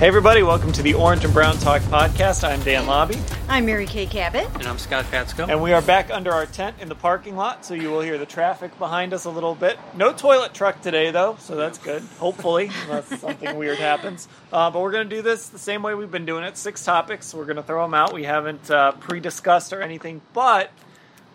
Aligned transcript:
Hey, 0.00 0.08
everybody, 0.08 0.42
welcome 0.42 0.72
to 0.72 0.82
the 0.82 0.92
Orange 0.94 1.24
and 1.24 1.32
Brown 1.32 1.56
Talk 1.58 1.80
podcast. 1.82 2.42
I'm 2.46 2.60
Dan 2.62 2.84
Labbe, 2.86 3.16
I'm 3.48 3.64
Mary 3.64 3.86
Kay 3.86 4.06
Cabot. 4.06 4.46
And 4.54 4.66
I'm 4.66 4.76
Scott 4.76 5.04
Patsko. 5.06 5.48
and 5.48 5.62
we 5.62 5.72
are 5.72 5.80
back 5.80 6.10
under 6.10 6.32
our 6.32 6.46
tent 6.46 6.76
in 6.80 6.88
the 6.88 6.96
parking 6.96 7.36
lot, 7.36 7.64
so 7.64 7.74
you 7.74 7.90
will 7.90 8.00
hear 8.00 8.18
the 8.18 8.26
traffic 8.26 8.76
behind 8.78 9.14
us 9.14 9.24
a 9.24 9.30
little 9.30 9.54
bit. 9.54 9.78
No 9.96 10.12
toilet 10.12 10.52
truck 10.52 10.82
today, 10.82 11.12
though, 11.12 11.36
so 11.38 11.54
that's 11.54 11.78
good, 11.78 12.02
hopefully, 12.18 12.70
unless 12.82 13.20
something 13.20 13.56
weird 13.56 13.78
happens. 13.78 14.26
Uh, 14.52 14.68
but 14.70 14.82
we're 14.82 14.90
going 14.90 15.08
to 15.08 15.16
do 15.16 15.22
this 15.22 15.48
the 15.48 15.60
same 15.60 15.82
way 15.82 15.94
we've 15.94 16.10
been 16.10 16.26
doing 16.26 16.42
it 16.42 16.56
six 16.58 16.84
topics. 16.84 17.32
We're 17.32 17.44
going 17.46 17.56
to 17.56 17.62
throw 17.62 17.84
them 17.84 17.94
out. 17.94 18.12
We 18.12 18.24
haven't 18.24 18.68
uh, 18.70 18.92
pre 18.92 19.20
discussed 19.20 19.72
or 19.72 19.80
anything, 19.80 20.20
but 20.32 20.72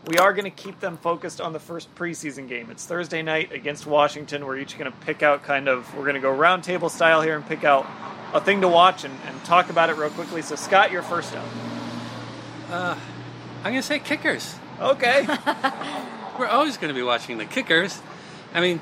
we 0.06 0.18
are 0.18 0.34
going 0.34 0.46
to 0.46 0.50
keep 0.50 0.80
them 0.80 0.98
focused 0.98 1.42
on 1.42 1.54
the 1.54 1.60
first 1.60 1.94
preseason 1.96 2.48
game. 2.48 2.70
It's 2.72 2.86
Thursday 2.86 3.22
night 3.22 3.52
against 3.52 3.86
Washington. 3.86 4.46
We're 4.46 4.58
each 4.58 4.78
going 4.78 4.92
to 4.92 4.98
pick 5.00 5.24
out 5.24 5.44
kind 5.44 5.68
of, 5.68 5.94
we're 5.96 6.04
going 6.04 6.16
to 6.16 6.22
go 6.22 6.36
roundtable 6.36 6.90
style 6.90 7.22
here 7.22 7.36
and 7.36 7.46
pick 7.46 7.64
out 7.64 7.86
a 8.34 8.40
thing 8.40 8.62
to 8.62 8.68
watch 8.68 9.04
and, 9.04 9.14
and 9.28 9.44
talk 9.44 9.70
about 9.70 9.90
it 9.90 9.98
real 9.98 10.10
quickly. 10.10 10.42
So, 10.42 10.56
Scott, 10.56 10.92
you're 10.92 11.02
first 11.02 11.36
up. 11.36 11.46
I'm 13.64 13.72
going 13.72 13.76
to 13.76 13.84
say 13.84 14.00
kickers. 14.00 14.56
Okay. 14.80 15.28
We're 16.40 16.48
always 16.48 16.78
going 16.78 16.94
to 16.94 16.98
be 16.98 17.04
watching 17.04 17.38
the 17.38 17.46
kickers. 17.46 18.02
I 18.54 18.62
mean, 18.62 18.80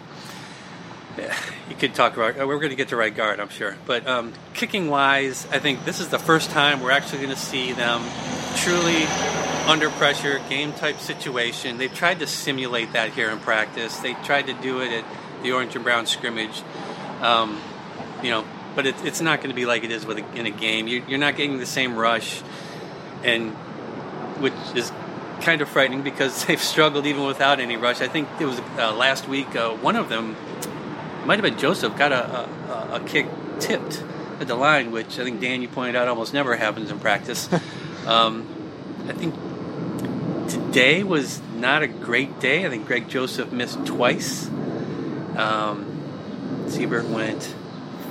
you 1.17 1.75
could 1.75 1.95
talk 1.95 2.15
about, 2.15 2.37
we're 2.37 2.59
going 2.59 2.69
to 2.69 2.75
get 2.75 2.89
to 2.89 2.95
right 2.95 3.13
guard, 3.13 3.39
I'm 3.39 3.49
sure. 3.49 3.75
But 3.85 4.07
um, 4.07 4.33
kicking 4.53 4.89
wise, 4.89 5.47
I 5.51 5.57
think 5.59 5.83
this 5.83 5.99
is 5.99 6.09
the 6.09 6.19
first 6.19 6.51
time 6.51 6.81
we're 6.81 6.91
actually 6.91 7.17
going 7.17 7.31
to 7.31 7.35
see 7.35 7.73
them 7.73 8.03
truly 8.55 9.05
under 9.67 9.89
pressure, 9.89 10.39
game 10.49 10.73
type 10.73 10.99
situation. 10.99 11.77
They've 11.77 11.93
tried 11.93 12.19
to 12.19 12.27
simulate 12.27 12.93
that 12.93 13.11
here 13.11 13.29
in 13.29 13.39
practice. 13.39 13.97
They 13.97 14.13
tried 14.13 14.47
to 14.47 14.53
do 14.53 14.81
it 14.81 14.91
at 14.91 15.05
the 15.43 15.51
orange 15.51 15.75
and 15.75 15.83
brown 15.83 16.05
scrimmage. 16.05 16.63
Um, 17.21 17.59
you 18.23 18.31
know, 18.31 18.45
but 18.75 18.85
it, 18.85 18.95
it's 19.03 19.21
not 19.21 19.39
going 19.39 19.49
to 19.49 19.55
be 19.55 19.65
like 19.65 19.83
it 19.83 19.91
is 19.91 20.05
with 20.05 20.19
a, 20.19 20.35
in 20.35 20.45
a 20.45 20.51
game. 20.51 20.87
You, 20.87 21.03
you're 21.07 21.19
not 21.19 21.35
getting 21.35 21.57
the 21.57 21.65
same 21.65 21.95
rush, 21.95 22.41
and 23.23 23.51
which 24.39 24.53
is 24.75 24.91
kind 25.41 25.61
of 25.61 25.69
frightening 25.69 26.01
because 26.01 26.45
they've 26.47 26.61
struggled 26.61 27.05
even 27.05 27.25
without 27.25 27.59
any 27.59 27.75
rush. 27.75 28.01
I 28.01 28.07
think 28.07 28.29
it 28.39 28.45
was 28.45 28.59
uh, 28.77 28.95
last 28.95 29.27
week. 29.27 29.55
Uh, 29.55 29.71
one 29.71 29.95
of 29.95 30.09
them 30.09 30.35
might 31.25 31.35
have 31.35 31.43
been 31.43 31.57
Joseph 31.57 31.97
got 31.97 32.11
a, 32.11 32.39
a, 32.39 32.89
a 32.95 32.99
kick 33.05 33.27
tipped 33.59 34.03
at 34.39 34.47
the 34.47 34.55
line, 34.55 34.91
which 34.91 35.19
I 35.19 35.23
think 35.23 35.41
Dan 35.41 35.61
you 35.61 35.67
pointed 35.67 35.95
out 35.95 36.07
almost 36.07 36.33
never 36.33 36.55
happens 36.55 36.89
in 36.89 36.99
practice. 36.99 37.49
um, 38.05 38.47
I 39.07 39.13
think 39.13 39.33
today 40.49 41.03
was 41.03 41.41
not 41.55 41.83
a 41.83 41.87
great 41.87 42.39
day. 42.39 42.65
I 42.65 42.69
think 42.69 42.87
Greg 42.87 43.07
Joseph 43.07 43.51
missed 43.51 43.85
twice. 43.85 44.47
Um, 45.35 45.85
Seibert 46.65 47.09
went 47.09 47.55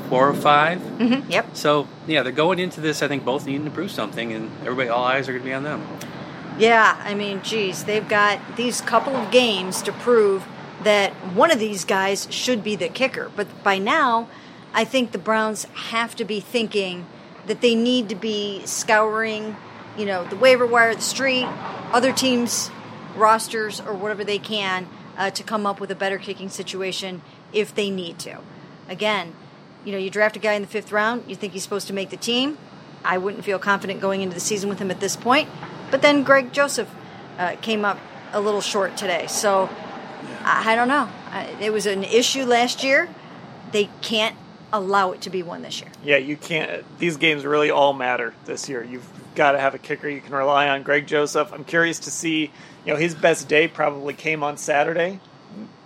four 0.09 0.29
or 0.29 0.35
5 0.35 0.79
Mm-hmm. 0.79 1.31
Yep. 1.31 1.57
So 1.57 1.89
yeah, 2.07 2.23
they're 2.23 2.33
going 2.33 2.59
into 2.59 2.81
this. 2.81 3.03
I 3.03 3.09
think 3.09 3.25
both 3.25 3.47
needing 3.47 3.65
to 3.65 3.71
prove 3.71 3.91
something, 3.91 4.33
and 4.33 4.51
everybody, 4.63 4.89
all 4.89 5.05
eyes 5.05 5.29
are 5.29 5.33
going 5.33 5.43
to 5.43 5.49
be 5.49 5.53
on 5.53 5.65
them. 5.65 5.87
Yeah, 6.59 6.99
I 7.05 7.15
mean, 7.15 7.43
geez, 7.43 7.85
they've 7.85 8.09
got 8.09 8.41
these 8.57 8.81
couple 8.81 9.15
of 9.15 9.31
games 9.31 9.83
to 9.83 9.93
prove 9.93 10.47
that 10.85 11.13
one 11.35 11.51
of 11.51 11.59
these 11.59 11.85
guys 11.85 12.27
should 12.31 12.65
be 12.65 12.77
the 12.77 12.89
kicker. 12.89 13.31
But 13.37 13.63
by 13.63 13.79
now, 13.79 14.29
I 14.73 14.85
think 14.85 15.13
the 15.13 15.19
Browns 15.19 15.65
have 15.65 16.17
to 16.17 16.25
be 16.25 16.41
thinking 16.41 17.07
that 17.47 17.61
they 17.61 17.75
need 17.75 18.09
to 18.09 18.15
be 18.15 18.65
scouring, 18.65 19.57
you 19.99 20.07
know, 20.07 20.25
the 20.25 20.37
waiver 20.37 20.67
wire, 20.67 20.95
the 20.95 21.03
street, 21.03 21.47
other 21.93 22.13
teams' 22.13 22.71
rosters, 23.17 23.81
or 23.81 23.95
whatever 23.95 24.25
they 24.25 24.39
can 24.39 24.89
uh, 25.17 25.31
to 25.31 25.43
come 25.43 25.67
up 25.67 25.81
with 25.81 25.91
a 25.91 25.95
better 25.95 26.19
kicking 26.19 26.49
situation 26.49 27.23
if 27.53 27.75
they 27.75 27.91
need 27.91 28.19
to. 28.21 28.39
Again, 28.89 29.35
you 29.85 29.93
know, 29.93 29.99
you 29.99 30.11
draft 30.11 30.37
a 30.37 30.39
guy 30.39 30.55
in 30.55 30.63
the 30.63 30.69
fifth 30.69 30.93
round, 30.93 31.25
you 31.27 31.37
think 31.37 31.53
he's 31.53 31.63
supposed 31.63 31.87
to 31.87 31.93
make 31.93 32.11
the 32.11 32.17
team. 32.17 32.59
I 33.05 33.19
wouldn't 33.19 33.45
feel 33.45 33.59
confident 33.59 34.01
going 34.01 34.23
into 34.23 34.35
the 34.35 34.41
season 34.41 34.69
with 34.69 34.79
him 34.79 34.91
at 34.91 35.01
this 35.01 35.17
point. 35.17 35.49
But 35.91 36.03
then 36.03 36.25
Greg 36.25 36.53
Joseph 36.53 36.93
uh, 37.39 37.55
came 37.63 37.85
up 37.85 37.99
a 38.33 38.41
little 38.41 38.61
short 38.61 38.97
today. 38.97 39.27
So 39.29 39.71
I, 40.43 40.73
I 40.73 40.77
don't 40.77 40.89
know. 40.89 41.09
I, 41.31 41.45
it 41.61 41.73
was 41.73 41.87
an 41.87 42.03
issue 42.03 42.45
last 42.45 42.83
year. 42.83 43.09
They 43.71 43.89
can't 44.03 44.37
allow 44.73 45.13
it 45.13 45.21
to 45.23 45.31
be 45.31 45.43
one 45.43 45.63
this 45.63 45.81
year. 45.81 45.91
yeah, 46.05 46.17
you 46.17 46.37
can't. 46.37 46.85
These 46.99 47.17
games 47.17 47.45
really 47.45 47.71
all 47.71 47.93
matter 47.93 48.35
this 48.45 48.69
year. 48.69 48.83
You've 48.85 49.09
got 49.35 49.53
to 49.53 49.61
have 49.61 49.75
a 49.75 49.79
kicker 49.79 50.09
you 50.09 50.21
can 50.21 50.35
rely 50.35 50.69
on. 50.69 50.83
Greg 50.83 51.07
Joseph. 51.07 51.53
I'm 51.53 51.65
curious 51.65 52.01
to 52.01 52.11
see. 52.11 52.51
You 52.85 52.93
know, 52.93 52.97
his 52.97 53.15
best 53.15 53.49
day 53.49 53.69
probably 53.69 54.15
came 54.15 54.43
on 54.43 54.57
Saturday. 54.57 55.21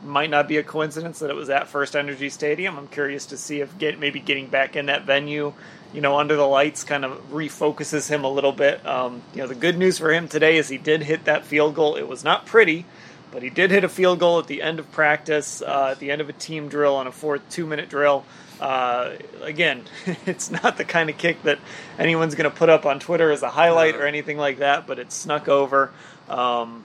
Might 0.03 0.31
not 0.31 0.49
be 0.49 0.57
a 0.57 0.63
coincidence 0.63 1.19
that 1.19 1.31
it 1.31 1.37
was 1.37 1.51
at 1.51 1.69
First 1.69 1.95
Energy 1.95 2.31
Stadium. 2.31 2.79
I'm 2.79 2.89
curious 2.89 3.27
to 3.27 3.37
see 3.37 3.61
if 3.61 3.77
get 3.79 3.99
maybe 3.99 4.19
getting 4.21 4.47
back 4.47 4.77
in 4.77 4.87
that 4.87 5.05
venue, 5.05 5.53
you 5.93 6.01
know, 6.01 6.19
under 6.19 6.37
the 6.37 6.47
lights, 6.47 6.85
kind 6.85 7.05
of 7.05 7.31
refocuses 7.31 8.09
him 8.09 8.25
a 8.25 8.31
little 8.31 8.53
bit. 8.53 8.85
Um, 8.87 9.23
you 9.35 9.41
know, 9.41 9.47
the 9.47 9.55
good 9.55 9.77
news 9.77 9.99
for 9.99 10.12
him 10.12 10.27
today 10.29 10.57
is 10.57 10.69
he 10.69 10.79
did 10.79 11.03
hit 11.03 11.25
that 11.25 11.45
field 11.45 11.75
goal. 11.75 11.97
It 11.97 12.09
was 12.09 12.25
not 12.25 12.47
pretty, 12.47 12.87
but 13.33 13.43
he 13.43 13.51
did 13.51 13.71
hit 13.71 13.85
a 13.85 13.89
field 13.89 14.19
goal 14.19 14.39
at 14.39 14.47
the 14.47 14.63
end 14.63 14.79
of 14.79 14.91
practice, 14.93 15.63
uh, 15.63 15.89
at 15.93 15.99
the 15.99 16.11
end 16.11 16.21
of 16.21 16.29
a 16.29 16.33
team 16.33 16.69
drill 16.69 16.97
on 16.97 17.07
a 17.07 17.13
fourth 17.13 17.43
two-minute 17.51 17.89
drill. 17.89 18.25
Uh, 18.61 19.13
again, 19.43 19.85
it's 20.27 20.51
not 20.51 20.77
the 20.77 20.85
kind 20.85 21.09
of 21.09 21.17
kick 21.17 21.43
that 21.45 21.59
anyone's 21.99 22.35
going 22.35 22.51
to 22.51 22.55
put 22.57 22.69
up 22.69 22.85
on 22.87 23.01
Twitter 23.01 23.31
as 23.31 23.43
a 23.43 23.49
highlight 23.49 23.95
or 23.97 24.07
anything 24.07 24.37
like 24.37 24.59
that, 24.59 24.87
but 24.87 24.99
it 24.99 25.11
snuck 25.13 25.49
over. 25.49 25.91
Um, 26.29 26.85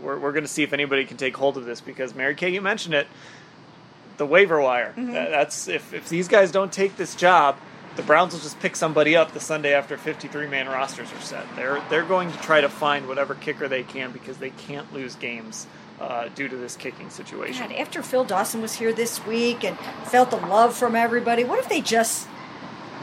we're 0.00 0.18
we're 0.18 0.32
going 0.32 0.44
to 0.44 0.48
see 0.48 0.62
if 0.62 0.72
anybody 0.72 1.04
can 1.04 1.16
take 1.18 1.36
hold 1.36 1.56
of 1.58 1.66
this 1.66 1.80
because 1.82 2.14
Mary 2.14 2.34
Kay, 2.34 2.48
you 2.50 2.62
mentioned 2.62 2.94
it, 2.94 3.06
the 4.16 4.24
waiver 4.24 4.60
wire. 4.60 4.94
That- 4.96 5.30
that's 5.30 5.68
if 5.68 5.92
if 5.92 6.08
these 6.08 6.28
guys 6.28 6.50
don't 6.50 6.72
take 6.72 6.96
this 6.96 7.14
job, 7.14 7.56
the 7.96 8.02
Browns 8.02 8.34
will 8.34 8.40
just 8.40 8.60
pick 8.60 8.76
somebody 8.76 9.16
up 9.16 9.32
the 9.32 9.40
Sunday 9.40 9.72
after 9.74 9.96
53 9.96 10.46
man 10.46 10.68
rosters 10.68 11.12
are 11.12 11.20
set. 11.20 11.44
They're 11.56 11.82
they're 11.88 12.04
going 12.04 12.30
to 12.30 12.38
try 12.38 12.60
to 12.60 12.68
find 12.68 13.08
whatever 13.08 13.34
kicker 13.34 13.68
they 13.68 13.82
can 13.82 14.12
because 14.12 14.36
they 14.36 14.50
can't 14.50 14.92
lose 14.92 15.16
games 15.16 15.66
uh, 16.00 16.28
due 16.34 16.48
to 16.48 16.56
this 16.56 16.76
kicking 16.76 17.10
situation. 17.10 17.68
God, 17.68 17.76
after 17.76 18.02
Phil 18.02 18.24
Dawson 18.24 18.60
was 18.60 18.74
here 18.74 18.92
this 18.92 19.24
week 19.26 19.64
and 19.64 19.78
felt 20.04 20.30
the 20.30 20.36
love 20.36 20.76
from 20.76 20.94
everybody, 20.94 21.42
what 21.42 21.58
if 21.58 21.68
they 21.68 21.80
just 21.80 22.28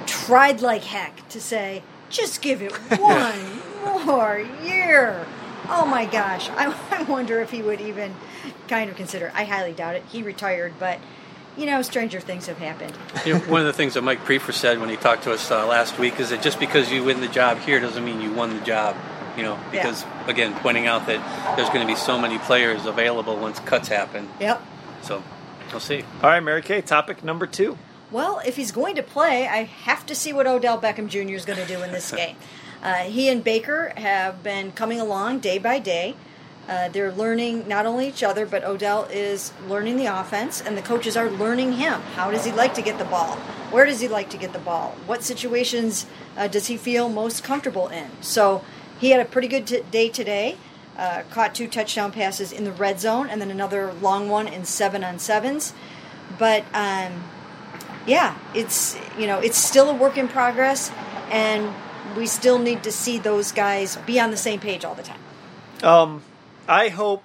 tried 0.05 0.61
like 0.61 0.83
heck 0.83 1.27
to 1.29 1.41
say, 1.41 1.83
just 2.09 2.41
give 2.41 2.61
it 2.61 2.71
one 2.99 4.05
more 4.05 4.45
year? 4.63 5.25
Oh 5.69 5.85
my 5.85 6.05
gosh. 6.05 6.49
I, 6.49 6.75
I 6.91 7.03
wonder 7.03 7.39
if 7.41 7.51
he 7.51 7.61
would 7.61 7.81
even 7.81 8.13
kind 8.67 8.89
of 8.89 8.95
consider. 8.95 9.31
I 9.33 9.45
highly 9.45 9.73
doubt 9.73 9.95
it. 9.95 10.03
He 10.09 10.21
retired, 10.21 10.73
but 10.79 10.99
you 11.57 11.65
know, 11.65 11.81
stranger 11.81 12.19
things 12.19 12.47
have 12.47 12.57
happened. 12.57 12.93
You 13.25 13.33
know, 13.33 13.39
one 13.41 13.61
of 13.61 13.67
the 13.67 13.73
things 13.73 13.93
that 13.93 14.01
Mike 14.01 14.25
Priefer 14.25 14.53
said 14.53 14.79
when 14.79 14.89
he 14.89 14.95
talked 14.95 15.23
to 15.23 15.31
us 15.31 15.51
uh, 15.51 15.67
last 15.67 15.99
week 15.99 16.19
is 16.19 16.29
that 16.29 16.41
just 16.41 16.59
because 16.59 16.91
you 16.91 17.03
win 17.03 17.21
the 17.21 17.27
job 17.27 17.59
here 17.59 17.79
doesn't 17.79 18.03
mean 18.03 18.21
you 18.21 18.31
won 18.31 18.57
the 18.57 18.65
job. 18.65 18.95
You 19.35 19.41
know, 19.43 19.59
because 19.71 20.05
again, 20.27 20.53
pointing 20.59 20.85
out 20.85 21.07
that 21.07 21.55
there's 21.55 21.69
going 21.69 21.81
to 21.81 21.91
be 21.91 21.95
so 21.95 22.19
many 22.19 22.37
players 22.37 22.85
available 22.85 23.35
once 23.37 23.59
cuts 23.59 23.87
happen. 23.87 24.29
Yep. 24.39 24.61
So 25.01 25.23
we'll 25.71 25.79
see. 25.79 26.03
All 26.21 26.29
right, 26.29 26.39
Mary 26.39 26.61
Kay, 26.61 26.81
topic 26.81 27.23
number 27.23 27.47
two. 27.47 27.77
Well, 28.11 28.41
if 28.45 28.57
he's 28.57 28.71
going 28.71 28.95
to 28.95 29.01
play, 29.01 29.47
I 29.47 29.63
have 29.63 30.05
to 30.05 30.13
see 30.13 30.33
what 30.33 30.45
Odell 30.45 30.79
Beckham 30.79 31.07
Jr. 31.09 31.33
is 31.33 31.45
going 31.45 31.57
to 31.57 31.65
do 31.65 31.81
in 31.81 31.91
this 31.91 32.11
game. 32.15 32.35
Uh, 32.83 32.95
he 33.05 33.27
and 33.27 33.43
Baker 33.43 33.91
have 33.97 34.43
been 34.43 34.71
coming 34.71 34.99
along 34.99 35.39
day 35.39 35.57
by 35.57 35.79
day. 35.79 36.15
Uh, 36.67 36.87
they're 36.89 37.11
learning 37.11 37.67
not 37.67 37.85
only 37.85 38.07
each 38.07 38.23
other, 38.23 38.45
but 38.45 38.63
Odell 38.63 39.03
is 39.11 39.51
learning 39.67 39.97
the 39.97 40.05
offense, 40.05 40.61
and 40.61 40.77
the 40.77 40.81
coaches 40.81 41.17
are 41.17 41.29
learning 41.29 41.73
him. 41.73 41.99
How 42.15 42.31
does 42.31 42.45
he 42.45 42.51
like 42.51 42.73
to 42.75 42.81
get 42.81 42.97
the 42.97 43.05
ball? 43.05 43.35
Where 43.69 43.85
does 43.85 43.99
he 43.99 44.07
like 44.07 44.29
to 44.29 44.37
get 44.37 44.53
the 44.53 44.59
ball? 44.59 44.95
What 45.05 45.23
situations 45.23 46.05
uh, 46.37 46.47
does 46.47 46.67
he 46.67 46.77
feel 46.77 47.09
most 47.09 47.43
comfortable 47.43 47.89
in? 47.89 48.09
So 48.21 48.63
he 48.99 49.09
had 49.09 49.19
a 49.19 49.25
pretty 49.25 49.49
good 49.49 49.67
t- 49.67 49.83
day 49.91 50.07
today. 50.09 50.57
Uh, 50.97 51.23
caught 51.31 51.55
two 51.55 51.67
touchdown 51.67 52.11
passes 52.11 52.51
in 52.51 52.63
the 52.63 52.71
red 52.71 52.99
zone, 52.99 53.27
and 53.27 53.41
then 53.41 53.49
another 53.49 53.91
long 53.93 54.29
one 54.29 54.47
in 54.47 54.63
seven 54.63 55.03
on 55.03 55.17
sevens. 55.19 55.73
But 56.37 56.63
um, 56.73 57.23
yeah, 58.05 58.37
it's 58.53 58.97
you 59.17 59.27
know 59.27 59.39
it's 59.39 59.57
still 59.57 59.89
a 59.89 59.93
work 59.93 60.17
in 60.17 60.27
progress, 60.27 60.91
and 61.31 61.73
we 62.15 62.27
still 62.27 62.59
need 62.59 62.83
to 62.83 62.91
see 62.91 63.17
those 63.17 63.51
guys 63.51 63.97
be 64.05 64.19
on 64.19 64.29
the 64.31 64.37
same 64.37 64.59
page 64.59 64.85
all 64.85 64.93
the 64.95 65.03
time. 65.03 65.19
Um, 65.81 66.21
I 66.67 66.89
hope 66.89 67.23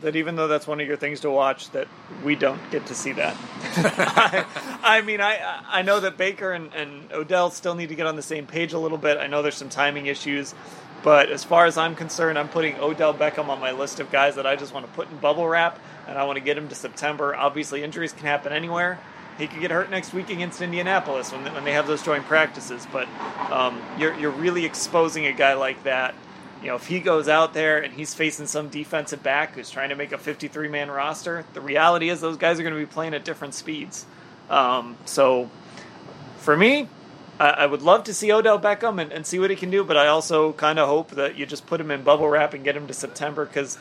that 0.00 0.16
even 0.16 0.36
though 0.36 0.48
that's 0.48 0.66
one 0.66 0.80
of 0.80 0.86
your 0.86 0.96
things 0.96 1.20
to 1.20 1.30
watch, 1.30 1.70
that 1.70 1.86
we 2.24 2.34
don't 2.34 2.60
get 2.70 2.86
to 2.86 2.94
see 2.94 3.12
that. 3.12 3.36
I, 3.76 4.44
I, 4.82 5.02
mean, 5.02 5.20
I 5.20 5.62
I 5.68 5.82
know 5.82 6.00
that 6.00 6.16
Baker 6.16 6.52
and, 6.52 6.72
and 6.74 7.12
Odell 7.12 7.50
still 7.50 7.74
need 7.74 7.90
to 7.90 7.94
get 7.94 8.06
on 8.06 8.16
the 8.16 8.22
same 8.22 8.46
page 8.46 8.72
a 8.72 8.78
little 8.78 8.98
bit. 8.98 9.18
I 9.18 9.26
know 9.26 9.42
there's 9.42 9.56
some 9.56 9.68
timing 9.68 10.06
issues, 10.06 10.54
but 11.02 11.30
as 11.30 11.44
far 11.44 11.66
as 11.66 11.76
I'm 11.76 11.94
concerned, 11.94 12.38
I'm 12.38 12.48
putting 12.48 12.76
Odell 12.76 13.12
Beckham 13.12 13.48
on 13.48 13.60
my 13.60 13.72
list 13.72 14.00
of 14.00 14.10
guys 14.10 14.36
that 14.36 14.46
I 14.46 14.56
just 14.56 14.72
want 14.72 14.86
to 14.86 14.92
put 14.92 15.10
in 15.10 15.18
bubble 15.18 15.46
wrap, 15.46 15.78
and 16.08 16.16
I 16.18 16.24
want 16.24 16.38
to 16.38 16.44
get 16.44 16.56
him 16.56 16.68
to 16.68 16.74
September. 16.74 17.34
Obviously, 17.36 17.82
injuries 17.82 18.12
can 18.12 18.26
happen 18.26 18.52
anywhere. 18.52 18.98
He 19.38 19.46
could 19.46 19.60
get 19.60 19.70
hurt 19.70 19.90
next 19.90 20.12
week 20.12 20.30
against 20.30 20.60
Indianapolis 20.60 21.32
when 21.32 21.44
they, 21.44 21.50
when 21.50 21.64
they 21.64 21.72
have 21.72 21.86
those 21.86 22.02
joint 22.02 22.24
practices. 22.24 22.86
But 22.90 23.08
um, 23.50 23.80
you're 23.98 24.14
you're 24.14 24.30
really 24.30 24.64
exposing 24.64 25.26
a 25.26 25.32
guy 25.32 25.54
like 25.54 25.82
that 25.84 26.14
you 26.62 26.68
know, 26.68 26.76
if 26.76 26.86
he 26.86 27.00
goes 27.00 27.28
out 27.28 27.54
there 27.54 27.78
and 27.82 27.92
he's 27.92 28.14
facing 28.14 28.46
some 28.46 28.68
defensive 28.68 29.22
back 29.22 29.56
who's 29.56 29.68
trying 29.68 29.88
to 29.88 29.96
make 29.96 30.12
a 30.12 30.18
53 30.18 30.68
man 30.68 30.90
roster, 30.90 31.44
the 31.54 31.60
reality 31.60 32.08
is 32.08 32.20
those 32.20 32.36
guys 32.36 32.60
are 32.60 32.62
going 32.62 32.74
to 32.74 32.80
be 32.80 32.86
playing 32.86 33.14
at 33.14 33.24
different 33.24 33.54
speeds. 33.54 34.06
Um, 34.48 34.96
so 35.04 35.50
for 36.38 36.56
me, 36.56 36.88
I, 37.40 37.48
I, 37.48 37.66
would 37.66 37.82
love 37.82 38.04
to 38.04 38.14
see 38.14 38.30
Odell 38.30 38.60
Beckham 38.60 39.00
and, 39.00 39.12
and 39.12 39.26
see 39.26 39.38
what 39.38 39.50
he 39.50 39.56
can 39.56 39.70
do, 39.70 39.82
but 39.82 39.96
I 39.96 40.06
also 40.06 40.52
kind 40.52 40.78
of 40.78 40.88
hope 40.88 41.12
that 41.12 41.36
you 41.36 41.46
just 41.46 41.66
put 41.66 41.80
him 41.80 41.90
in 41.90 42.02
bubble 42.02 42.28
wrap 42.28 42.54
and 42.54 42.62
get 42.62 42.76
him 42.76 42.86
to 42.86 42.94
September 42.94 43.44
because 43.44 43.78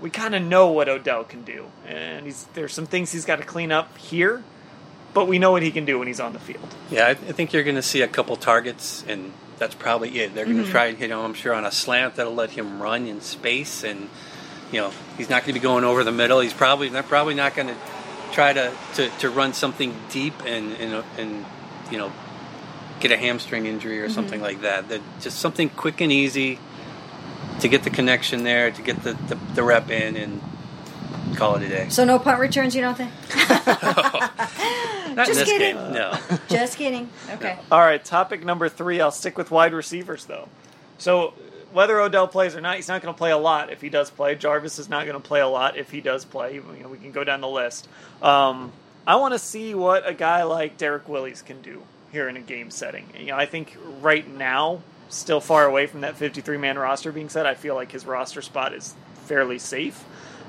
we 0.00 0.10
kind 0.10 0.34
of 0.34 0.42
know 0.42 0.68
what 0.68 0.88
Odell 0.88 1.24
can 1.24 1.42
do. 1.42 1.66
And 1.86 2.32
there's 2.54 2.72
some 2.72 2.86
things 2.86 3.12
he's 3.12 3.24
got 3.24 3.36
to 3.36 3.44
clean 3.44 3.72
up 3.72 3.98
here, 3.98 4.42
but 5.12 5.26
we 5.26 5.38
know 5.38 5.50
what 5.50 5.62
he 5.62 5.70
can 5.70 5.84
do 5.84 5.98
when 5.98 6.08
he's 6.08 6.20
on 6.20 6.32
the 6.32 6.38
field. 6.38 6.74
Yeah, 6.90 7.06
I, 7.06 7.10
I 7.10 7.14
think 7.14 7.52
you're 7.52 7.64
going 7.64 7.76
to 7.76 7.82
see 7.82 8.00
a 8.02 8.08
couple 8.08 8.36
targets 8.36 9.04
and 9.06 9.32
that's 9.58 9.74
probably 9.74 10.18
it. 10.18 10.34
They're 10.34 10.44
going 10.44 10.56
to 10.58 10.62
mm-hmm. 10.62 10.72
try, 10.72 10.86
you 10.88 11.08
know, 11.08 11.24
I'm 11.24 11.34
sure 11.34 11.54
on 11.54 11.64
a 11.64 11.72
slant 11.72 12.16
that'll 12.16 12.34
let 12.34 12.50
him 12.50 12.82
run 12.82 13.06
in 13.06 13.20
space, 13.20 13.84
and 13.84 14.08
you 14.72 14.80
know, 14.80 14.92
he's 15.16 15.30
not 15.30 15.42
going 15.42 15.54
to 15.54 15.60
be 15.60 15.60
going 15.60 15.84
over 15.84 16.04
the 16.04 16.12
middle. 16.12 16.40
He's 16.40 16.52
probably 16.52 16.88
they're 16.88 17.02
probably 17.02 17.34
not 17.34 17.54
going 17.54 17.68
to 17.68 17.76
try 18.32 18.52
to, 18.52 18.72
to, 18.94 19.08
to 19.20 19.30
run 19.30 19.52
something 19.52 19.94
deep 20.10 20.34
and, 20.44 20.72
and 20.74 21.04
and 21.16 21.46
you 21.90 21.98
know 21.98 22.12
get 23.00 23.12
a 23.12 23.16
hamstring 23.16 23.66
injury 23.66 24.00
or 24.00 24.06
mm-hmm. 24.06 24.14
something 24.14 24.40
like 24.40 24.62
that. 24.62 24.88
That 24.88 25.00
just 25.20 25.38
something 25.38 25.68
quick 25.68 26.00
and 26.00 26.10
easy 26.10 26.58
to 27.60 27.68
get 27.68 27.84
the 27.84 27.90
connection 27.90 28.42
there, 28.42 28.70
to 28.70 28.82
get 28.82 29.02
the, 29.02 29.12
the, 29.12 29.38
the 29.54 29.62
rep 29.62 29.90
in, 29.90 30.16
and 30.16 30.42
call 31.38 31.56
it 31.56 31.62
a 31.62 31.68
day. 31.68 31.88
So 31.88 32.04
no 32.04 32.18
punt 32.18 32.40
returns, 32.40 32.74
you 32.74 32.80
don't 32.80 32.96
think? 32.96 33.10
Not 35.14 35.26
Just 35.26 35.44
kidding. 35.44 35.76
Game, 35.76 35.92
no. 35.92 36.18
Just 36.48 36.76
kidding. 36.76 37.08
Okay. 37.30 37.56
All 37.70 37.80
right. 37.80 38.04
Topic 38.04 38.44
number 38.44 38.68
three. 38.68 39.00
I'll 39.00 39.12
stick 39.12 39.38
with 39.38 39.50
wide 39.50 39.72
receivers 39.72 40.24
though. 40.24 40.48
So 40.98 41.34
whether 41.72 42.00
Odell 42.00 42.28
plays 42.28 42.56
or 42.56 42.60
not, 42.60 42.76
he's 42.76 42.88
not 42.88 43.02
going 43.02 43.12
to 43.12 43.18
play 43.18 43.30
a 43.30 43.38
lot 43.38 43.70
if 43.70 43.80
he 43.80 43.88
does 43.88 44.10
play. 44.10 44.34
Jarvis 44.34 44.78
is 44.78 44.88
not 44.88 45.06
going 45.06 45.20
to 45.20 45.26
play 45.26 45.40
a 45.40 45.48
lot 45.48 45.76
if 45.76 45.90
he 45.90 46.00
does 46.00 46.24
play. 46.24 46.54
You 46.54 46.62
know, 46.82 46.88
we 46.88 46.98
can 46.98 47.12
go 47.12 47.24
down 47.24 47.40
the 47.40 47.48
list. 47.48 47.88
Um, 48.22 48.72
I 49.06 49.16
want 49.16 49.34
to 49.34 49.38
see 49.38 49.74
what 49.74 50.08
a 50.08 50.14
guy 50.14 50.44
like 50.44 50.78
Derrick 50.78 51.08
Willies 51.08 51.42
can 51.42 51.60
do 51.62 51.82
here 52.12 52.28
in 52.28 52.36
a 52.36 52.40
game 52.40 52.70
setting. 52.70 53.06
You 53.18 53.26
know, 53.26 53.36
I 53.36 53.46
think 53.46 53.76
right 54.00 54.26
now, 54.28 54.82
still 55.08 55.40
far 55.40 55.64
away 55.64 55.86
from 55.86 56.00
that 56.02 56.16
53 56.16 56.56
man 56.58 56.78
roster 56.78 57.12
being 57.12 57.28
set. 57.28 57.44
I 57.44 57.54
feel 57.54 57.74
like 57.74 57.92
his 57.92 58.06
roster 58.06 58.40
spot 58.40 58.72
is 58.72 58.94
fairly 59.26 59.58
safe. 59.58 60.04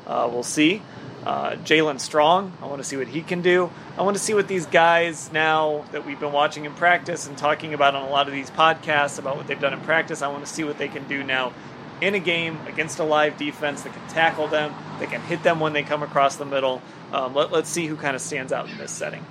Uh, 0.05 0.29
we'll 0.31 0.43
see. 0.43 0.81
Uh, 1.25 1.55
Jaelen 1.55 1.99
Strong, 1.99 2.55
I 2.61 2.67
want 2.67 2.77
to 2.77 2.83
see 2.83 2.97
what 2.97 3.07
he 3.07 3.23
can 3.23 3.41
do. 3.41 3.71
I 3.97 4.03
want 4.03 4.15
to 4.15 4.21
see 4.21 4.35
what 4.35 4.47
these 4.47 4.67
guys 4.67 5.31
now 5.31 5.83
that 5.91 6.05
we've 6.05 6.19
been 6.19 6.31
watching 6.31 6.65
in 6.65 6.73
practice 6.73 7.27
and 7.27 7.35
talking 7.35 7.73
about 7.73 7.95
on 7.95 8.07
a 8.07 8.11
lot 8.11 8.27
of 8.27 8.33
these 8.33 8.51
podcasts 8.51 9.17
about 9.17 9.35
what 9.35 9.47
they've 9.47 9.59
done 9.59 9.73
in 9.73 9.81
practice. 9.81 10.21
I 10.21 10.27
want 10.27 10.45
to 10.45 10.51
see 10.51 10.63
what 10.63 10.77
they 10.77 10.87
can 10.87 11.07
do 11.07 11.23
now 11.23 11.51
in 11.99 12.13
a 12.13 12.19
game 12.19 12.59
against 12.67 12.99
a 12.99 13.03
live 13.03 13.37
defense 13.37 13.81
that 13.83 13.93
can 13.93 14.07
tackle 14.09 14.47
them, 14.47 14.73
that 14.99 15.09
can 15.09 15.21
hit 15.21 15.41
them 15.41 15.59
when 15.59 15.73
they 15.73 15.81
come 15.81 16.03
across 16.03 16.35
the 16.35 16.45
middle. 16.45 16.81
Um, 17.11 17.33
let, 17.33 17.51
us 17.53 17.69
see 17.69 17.87
who 17.87 17.95
kind 17.95 18.15
of 18.15 18.21
stands 18.21 18.51
out 18.53 18.69
in 18.69 18.77
this 18.77 18.91
setting. 18.91 19.25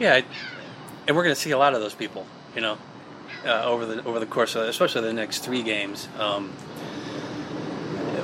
Yeah, 0.00 0.22
and 1.06 1.16
we're 1.16 1.24
going 1.24 1.34
to 1.34 1.40
see 1.40 1.50
a 1.50 1.58
lot 1.58 1.74
of 1.74 1.80
those 1.80 1.94
people, 1.94 2.26
you 2.54 2.60
know, 2.60 2.78
uh, 3.44 3.64
over 3.64 3.84
the 3.84 4.04
over 4.04 4.20
the 4.20 4.26
course 4.26 4.54
of 4.54 4.62
especially 4.62 5.02
the 5.02 5.12
next 5.12 5.40
three 5.40 5.62
games. 5.62 6.08
Um, 6.18 6.52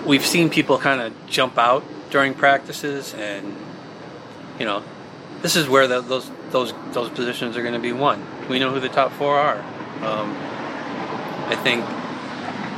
we've 0.04 0.24
seen 0.24 0.50
people 0.50 0.78
kind 0.78 1.00
of 1.00 1.12
jump 1.26 1.58
out 1.58 1.84
during 2.10 2.34
practices, 2.34 3.14
and 3.14 3.56
you 4.58 4.64
know, 4.64 4.82
this 5.42 5.56
is 5.56 5.68
where 5.68 5.86
the, 5.86 6.00
those 6.00 6.30
those 6.50 6.72
those 6.92 7.10
positions 7.10 7.56
are 7.56 7.62
going 7.62 7.74
to 7.74 7.80
be 7.80 7.92
won. 7.92 8.24
We 8.48 8.58
know 8.58 8.70
who 8.70 8.80
the 8.80 8.88
top 8.88 9.12
four 9.12 9.38
are. 9.38 9.58
Um, 10.02 10.36
I 11.48 11.56
think 11.56 11.84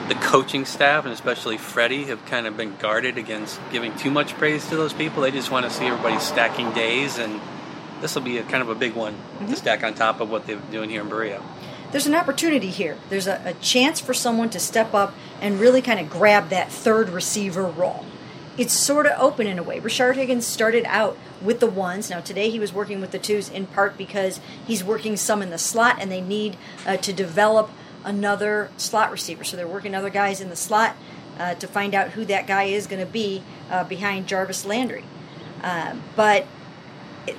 the 0.09 0.15
coaching 0.27 0.65
staff 0.65 1.05
and 1.05 1.13
especially 1.13 1.59
Freddie 1.59 2.05
have 2.05 2.25
kind 2.27 2.47
of 2.47 2.57
been 2.57 2.77
guarded 2.77 3.19
against 3.19 3.61
giving 3.73 3.97
too 3.97 4.11
much 4.11 4.35
praise 4.35 4.69
to 4.69 4.77
those 4.77 4.93
people. 4.93 5.23
They 5.23 5.33
just 5.33 5.51
want 5.51 5.67
to 5.67 5.71
see 5.71 5.87
everybody 5.87 6.19
stacking 6.21 6.73
days, 6.73 7.19
and 7.19 7.41
this 8.01 8.15
will 8.15 8.23
be 8.23 8.39
a 8.39 8.43
kind 8.45 8.63
of 8.63 8.69
a 8.69 8.75
big 8.75 8.95
one 8.95 9.15
mm-hmm. 9.15 9.49
to 9.49 9.57
stack 9.57 9.83
on 9.83 9.95
top 9.95 10.21
of 10.21 10.31
what 10.31 10.47
they're 10.47 10.61
doing 10.71 10.91
here 10.91 11.03
in 11.03 11.09
Berea 11.09 11.43
there's 11.93 12.07
an 12.07 12.15
opportunity 12.15 12.71
here. 12.71 12.97
There's 13.09 13.27
a, 13.27 13.41
a 13.45 13.55
chance 13.55 14.01
for 14.01 14.15
someone 14.15 14.51
to 14.51 14.61
step 14.61 14.95
up 14.95 15.15
and 15.41 15.61
really 15.61 15.83
kind 15.83 16.01
of 16.01 16.11
grab 16.11 16.49
that 16.51 16.71
third 16.71 17.09
receiver 17.09 17.65
role. 17.65 18.05
It's 18.59 18.73
sort 18.73 19.07
of 19.07 19.13
open 19.21 19.47
in 19.47 19.59
a 19.59 19.63
way. 19.63 19.81
Rashard 19.81 20.15
Higgins 20.15 20.47
started 20.47 20.85
out 20.87 21.19
with 21.43 21.61
the 21.61 21.67
ones. 21.67 22.09
Now, 22.09 22.21
today 22.21 22.51
he 22.51 22.59
was 22.59 22.73
working 22.73 23.01
with 23.01 23.11
the 23.11 23.19
twos 23.19 23.51
in 23.51 23.67
part 23.67 23.99
because 23.99 24.41
he's 24.67 24.83
working 24.83 25.17
some 25.17 25.43
in 25.43 25.51
the 25.51 25.59
slot 25.59 25.99
and 26.01 26.11
they 26.11 26.23
need 26.23 26.57
uh, 26.87 26.97
to 26.99 27.13
develop 27.13 27.71
another 28.03 28.71
slot 28.79 29.11
receiver. 29.11 29.45
So 29.45 29.57
they're 29.57 29.69
working 29.69 29.95
other 29.95 30.11
guys 30.11 30.41
in 30.41 30.49
the 30.49 30.57
slot 30.57 30.97
uh, 31.39 31.55
to 31.55 31.67
find 31.67 31.95
out 31.95 32.11
who 32.11 32.25
that 32.27 32.47
guy 32.47 32.65
is 32.65 32.87
going 32.87 33.05
to 33.05 33.11
be 33.11 33.43
uh, 33.71 33.85
behind 33.85 34.27
Jarvis 34.27 34.65
Landry. 34.65 35.05
Uh, 35.63 35.97
but 36.15 36.47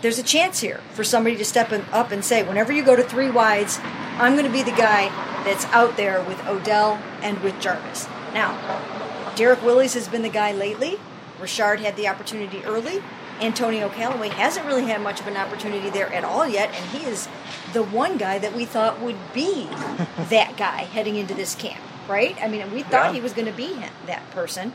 there's 0.01 0.19
a 0.19 0.23
chance 0.23 0.59
here 0.59 0.81
for 0.93 1.03
somebody 1.03 1.35
to 1.37 1.45
step 1.45 1.71
up 1.91 2.11
and 2.11 2.23
say, 2.23 2.43
whenever 2.43 2.71
you 2.71 2.83
go 2.83 2.95
to 2.95 3.03
three 3.03 3.29
wides, 3.29 3.79
I'm 4.17 4.33
going 4.33 4.45
to 4.45 4.51
be 4.51 4.63
the 4.63 4.75
guy 4.77 5.09
that's 5.43 5.65
out 5.65 5.97
there 5.97 6.21
with 6.23 6.45
Odell 6.47 7.01
and 7.21 7.39
with 7.41 7.59
Jarvis. 7.59 8.07
Now, 8.33 9.33
Derrick 9.35 9.61
Willies 9.63 9.93
has 9.93 10.07
been 10.07 10.23
the 10.23 10.29
guy 10.29 10.51
lately. 10.51 10.99
Rashard 11.39 11.79
had 11.79 11.95
the 11.95 12.07
opportunity 12.07 12.63
early. 12.65 13.01
Antonio 13.39 13.87
Callaway 13.89 14.29
hasn't 14.29 14.65
really 14.65 14.85
had 14.85 15.01
much 15.01 15.19
of 15.19 15.27
an 15.27 15.37
opportunity 15.37 15.89
there 15.89 16.11
at 16.11 16.23
all 16.23 16.47
yet, 16.47 16.73
and 16.73 16.85
he 16.89 17.07
is 17.07 17.27
the 17.73 17.83
one 17.83 18.17
guy 18.17 18.39
that 18.39 18.55
we 18.55 18.65
thought 18.65 18.99
would 18.99 19.17
be 19.33 19.65
that 20.29 20.55
guy 20.57 20.83
heading 20.83 21.15
into 21.15 21.35
this 21.35 21.53
camp, 21.53 21.81
right? 22.07 22.35
I 22.41 22.47
mean, 22.47 22.71
we 22.73 22.81
thought 22.81 23.07
yeah. 23.07 23.13
he 23.13 23.21
was 23.21 23.33
going 23.33 23.47
to 23.47 23.53
be 23.53 23.73
him, 23.73 23.93
that 24.07 24.29
person, 24.31 24.73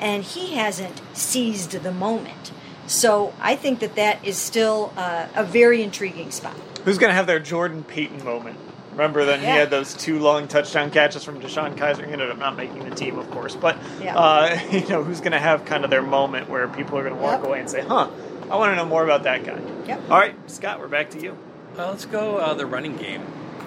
and 0.00 0.24
he 0.24 0.54
hasn't 0.56 1.00
seized 1.12 1.70
the 1.70 1.92
moment. 1.92 2.50
So 2.86 3.32
I 3.40 3.56
think 3.56 3.80
that 3.80 3.96
that 3.96 4.24
is 4.24 4.36
still 4.36 4.92
uh, 4.96 5.26
a 5.34 5.44
very 5.44 5.82
intriguing 5.82 6.30
spot. 6.30 6.54
Who's 6.84 6.98
going 6.98 7.10
to 7.10 7.14
have 7.14 7.26
their 7.26 7.38
Jordan 7.38 7.84
Payton 7.84 8.24
moment? 8.24 8.58
Remember 8.92 9.24
then 9.24 9.40
yeah. 9.40 9.52
he 9.52 9.58
had 9.58 9.70
those 9.70 9.94
two 9.94 10.18
long 10.18 10.48
touchdown 10.48 10.90
catches 10.90 11.24
from 11.24 11.40
DeShone 11.40 11.76
Kizer. 11.76 12.04
He 12.04 12.12
ended 12.12 12.30
up 12.30 12.38
not 12.38 12.56
making 12.56 12.88
the 12.88 12.94
team, 12.94 13.18
of 13.18 13.30
course. 13.30 13.54
But 13.54 13.78
yeah. 14.02 14.16
uh, 14.16 14.60
you 14.72 14.86
know 14.88 15.04
who's 15.04 15.20
going 15.20 15.32
to 15.32 15.38
have 15.38 15.64
kind 15.64 15.84
of 15.84 15.90
their 15.90 16.02
moment 16.02 16.48
where 16.48 16.68
people 16.68 16.98
are 16.98 17.02
going 17.02 17.14
to 17.14 17.20
walk 17.20 17.40
yep. 17.40 17.46
away 17.46 17.60
and 17.60 17.70
say, 17.70 17.80
"Huh, 17.80 18.10
I 18.50 18.56
want 18.56 18.72
to 18.72 18.76
know 18.76 18.84
more 18.84 19.04
about 19.04 19.22
that 19.22 19.44
guy." 19.44 19.60
Yep. 19.86 20.10
All 20.10 20.18
right, 20.18 20.34
Scott, 20.50 20.80
we're 20.80 20.88
back 20.88 21.10
to 21.10 21.20
you. 21.20 21.38
Well, 21.76 21.90
let's 21.90 22.04
go 22.04 22.38
uh, 22.38 22.54
the 22.54 22.66
running 22.66 22.96
game. 22.96 23.22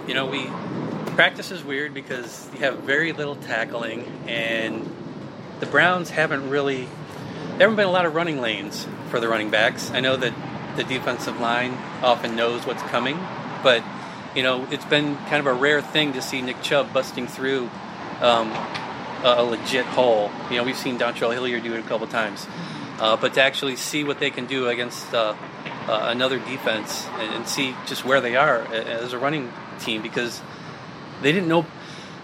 You 0.08 0.14
know, 0.14 0.26
we 0.26 0.50
practice 1.16 1.52
is 1.52 1.64
weird 1.64 1.94
because 1.94 2.50
you 2.54 2.60
have 2.60 2.80
very 2.80 3.14
little 3.14 3.38
tackling, 3.38 4.06
and 4.28 4.88
the 5.62 5.66
Browns 5.66 6.10
haven't 6.10 6.50
really 6.50 6.88
there 7.58 7.70
haven't 7.70 7.76
been 7.76 7.88
a 7.88 7.92
lot 7.92 8.06
of 8.06 8.16
running 8.16 8.42
lanes 8.42 8.88
for 9.14 9.20
the 9.20 9.28
running 9.28 9.52
backs. 9.52 9.92
I 9.92 10.00
know 10.00 10.18
that 10.18 10.34
the 10.76 10.84
defensive 10.84 11.40
line 11.40 11.74
often 12.02 12.36
knows 12.36 12.66
what's 12.66 12.82
coming, 12.82 13.16
but 13.62 13.84
you 14.36 14.42
know 14.42 14.68
it's 14.72 14.86
been 14.86 15.18
kind 15.30 15.36
of 15.36 15.46
a 15.46 15.54
rare 15.54 15.84
thing 15.84 16.14
to 16.14 16.22
see 16.24 16.42
Nick 16.42 16.64
Chubb 16.64 16.92
busting 16.92 17.28
through 17.28 17.70
um, 18.22 18.52
a, 19.24 19.44
legit 19.44 19.86
hole. 19.86 20.32
You 20.50 20.58
know 20.58 20.64
we've 20.64 20.76
seen 20.76 20.98
Dontrell 20.98 21.32
Hilliard 21.32 21.62
do 21.62 21.76
it 21.76 21.80
a 21.80 21.84
couple 21.84 22.08
times, 22.08 22.48
uh, 22.98 23.16
but 23.16 23.36
to 23.36 23.44
actually 23.44 23.76
see 23.76 24.04
what 24.04 24.18
they 24.18 24.32
can 24.32 24.48
do 24.48 24.68
against 24.68 25.14
uh, 25.14 25.36
uh, 25.88 26.06
another 26.10 26.40
defense 26.40 27.06
and, 27.20 27.36
and, 27.36 27.48
see 27.48 27.76
just 27.86 28.04
where 28.04 28.20
they 28.20 28.36
are 28.36 28.62
as 28.74 29.14
a 29.14 29.20
running 29.20 29.54
team 29.80 30.02
because 30.02 30.42
they 31.22 31.32
didn't 31.32 31.48
know 31.48 31.68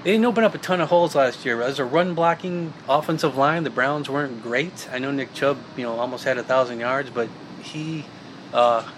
they 0.04 0.12
didn't 0.12 0.26
open 0.26 0.44
up 0.44 0.56
a 0.56 0.58
ton 0.58 0.80
of 0.80 0.90
holes 0.90 1.16
last 1.16 1.46
year. 1.46 1.62
As 1.62 1.80
a 1.80 1.86
run 1.86 2.14
blocking 2.14 2.74
offensive 2.88 3.36
line, 3.36 3.64
the 3.64 3.70
Browns 3.70 4.10
weren't 4.10 4.42
great. 4.42 4.88
I 4.92 5.00
know 5.00 5.12
Nick 5.12 5.34
Chubb, 5.34 5.58
you 5.76 5.84
know, 5.84 6.00
almost 6.00 6.24
had 6.24 6.38
a 6.38 6.44
thousand 6.44 6.80
yards, 6.80 7.10
but 7.10 7.28
he 7.62 8.06
uh, 8.54 8.90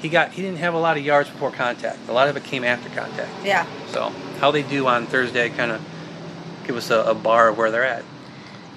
he 0.00 0.08
got 0.08 0.32
he 0.32 0.42
didn't 0.42 0.58
have 0.58 0.74
a 0.74 0.78
lot 0.78 0.96
of 0.96 1.04
yards 1.04 1.28
before 1.28 1.50
contact. 1.50 2.08
A 2.08 2.12
lot 2.12 2.28
of 2.28 2.36
it 2.36 2.44
came 2.44 2.62
after 2.62 2.88
contact. 2.90 3.30
Yeah. 3.44 3.66
So 3.88 4.10
how 4.38 4.50
they 4.50 4.62
do 4.62 4.86
on 4.86 5.06
Thursday 5.06 5.48
kind 5.50 5.72
of 5.72 5.80
give 6.66 6.76
us 6.76 6.90
a, 6.90 7.00
a 7.02 7.14
bar 7.14 7.48
of 7.48 7.58
where 7.58 7.70
they're 7.70 7.84
at. 7.84 8.04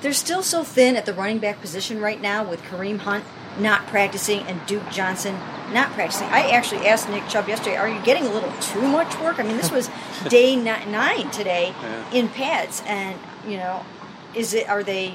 They're 0.01 0.13
still 0.13 0.43
so 0.43 0.63
thin 0.63 0.95
at 0.95 1.05
the 1.05 1.13
running 1.13 1.39
back 1.39 1.59
position 1.62 2.00
right 2.00 2.21
now 2.21 2.43
with 2.43 2.62
Kareem 2.63 3.00
Hunt 3.00 3.25
not 3.58 3.88
practicing 3.88 4.41
and 4.44 4.65
Duke 4.68 4.89
Johnson 4.91 5.38
not 5.74 5.91
practicing. 5.94 6.27
I 6.27 6.50
actually 6.51 6.88
asked 6.88 7.10
Nick 7.10 7.27
Chubb 7.27 7.48
yesterday, 7.48 7.75
"Are 7.77 7.88
you 7.88 8.00
getting 8.01 8.25
a 8.25 8.29
little 8.32 8.51
too 8.62 8.82
much 8.82 9.20
work?" 9.20 9.39
I 9.39 9.44
mean, 9.44 9.58
this 9.58 9.72
was 9.72 9.89
day 10.29 10.56
nine 10.56 11.29
today 11.32 11.74
Yeah. 11.82 12.20
in 12.20 12.29
pads, 12.29 12.82
and 12.88 13.15
you 13.48 13.58
know, 13.58 13.86
is 14.34 14.53
it 14.53 14.68
are 14.70 14.84
they 14.84 15.13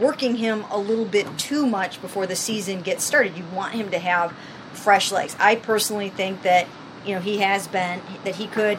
working 0.00 0.36
him 0.36 0.64
a 0.70 0.78
little 0.78 1.04
bit 1.04 1.36
too 1.38 1.66
much 1.66 2.00
before 2.00 2.26
the 2.26 2.36
season 2.36 2.80
gets 2.80 3.04
started? 3.04 3.36
You 3.36 3.44
want 3.54 3.74
him 3.74 3.90
to 3.90 3.98
have 3.98 4.32
fresh 4.72 5.12
legs. 5.12 5.36
I 5.38 5.56
personally 5.56 6.08
think 6.08 6.42
that 6.42 6.66
you 7.04 7.14
know 7.14 7.20
he 7.20 7.38
has 7.38 7.66
been 7.66 8.00
that 8.24 8.36
he 8.36 8.46
could 8.46 8.78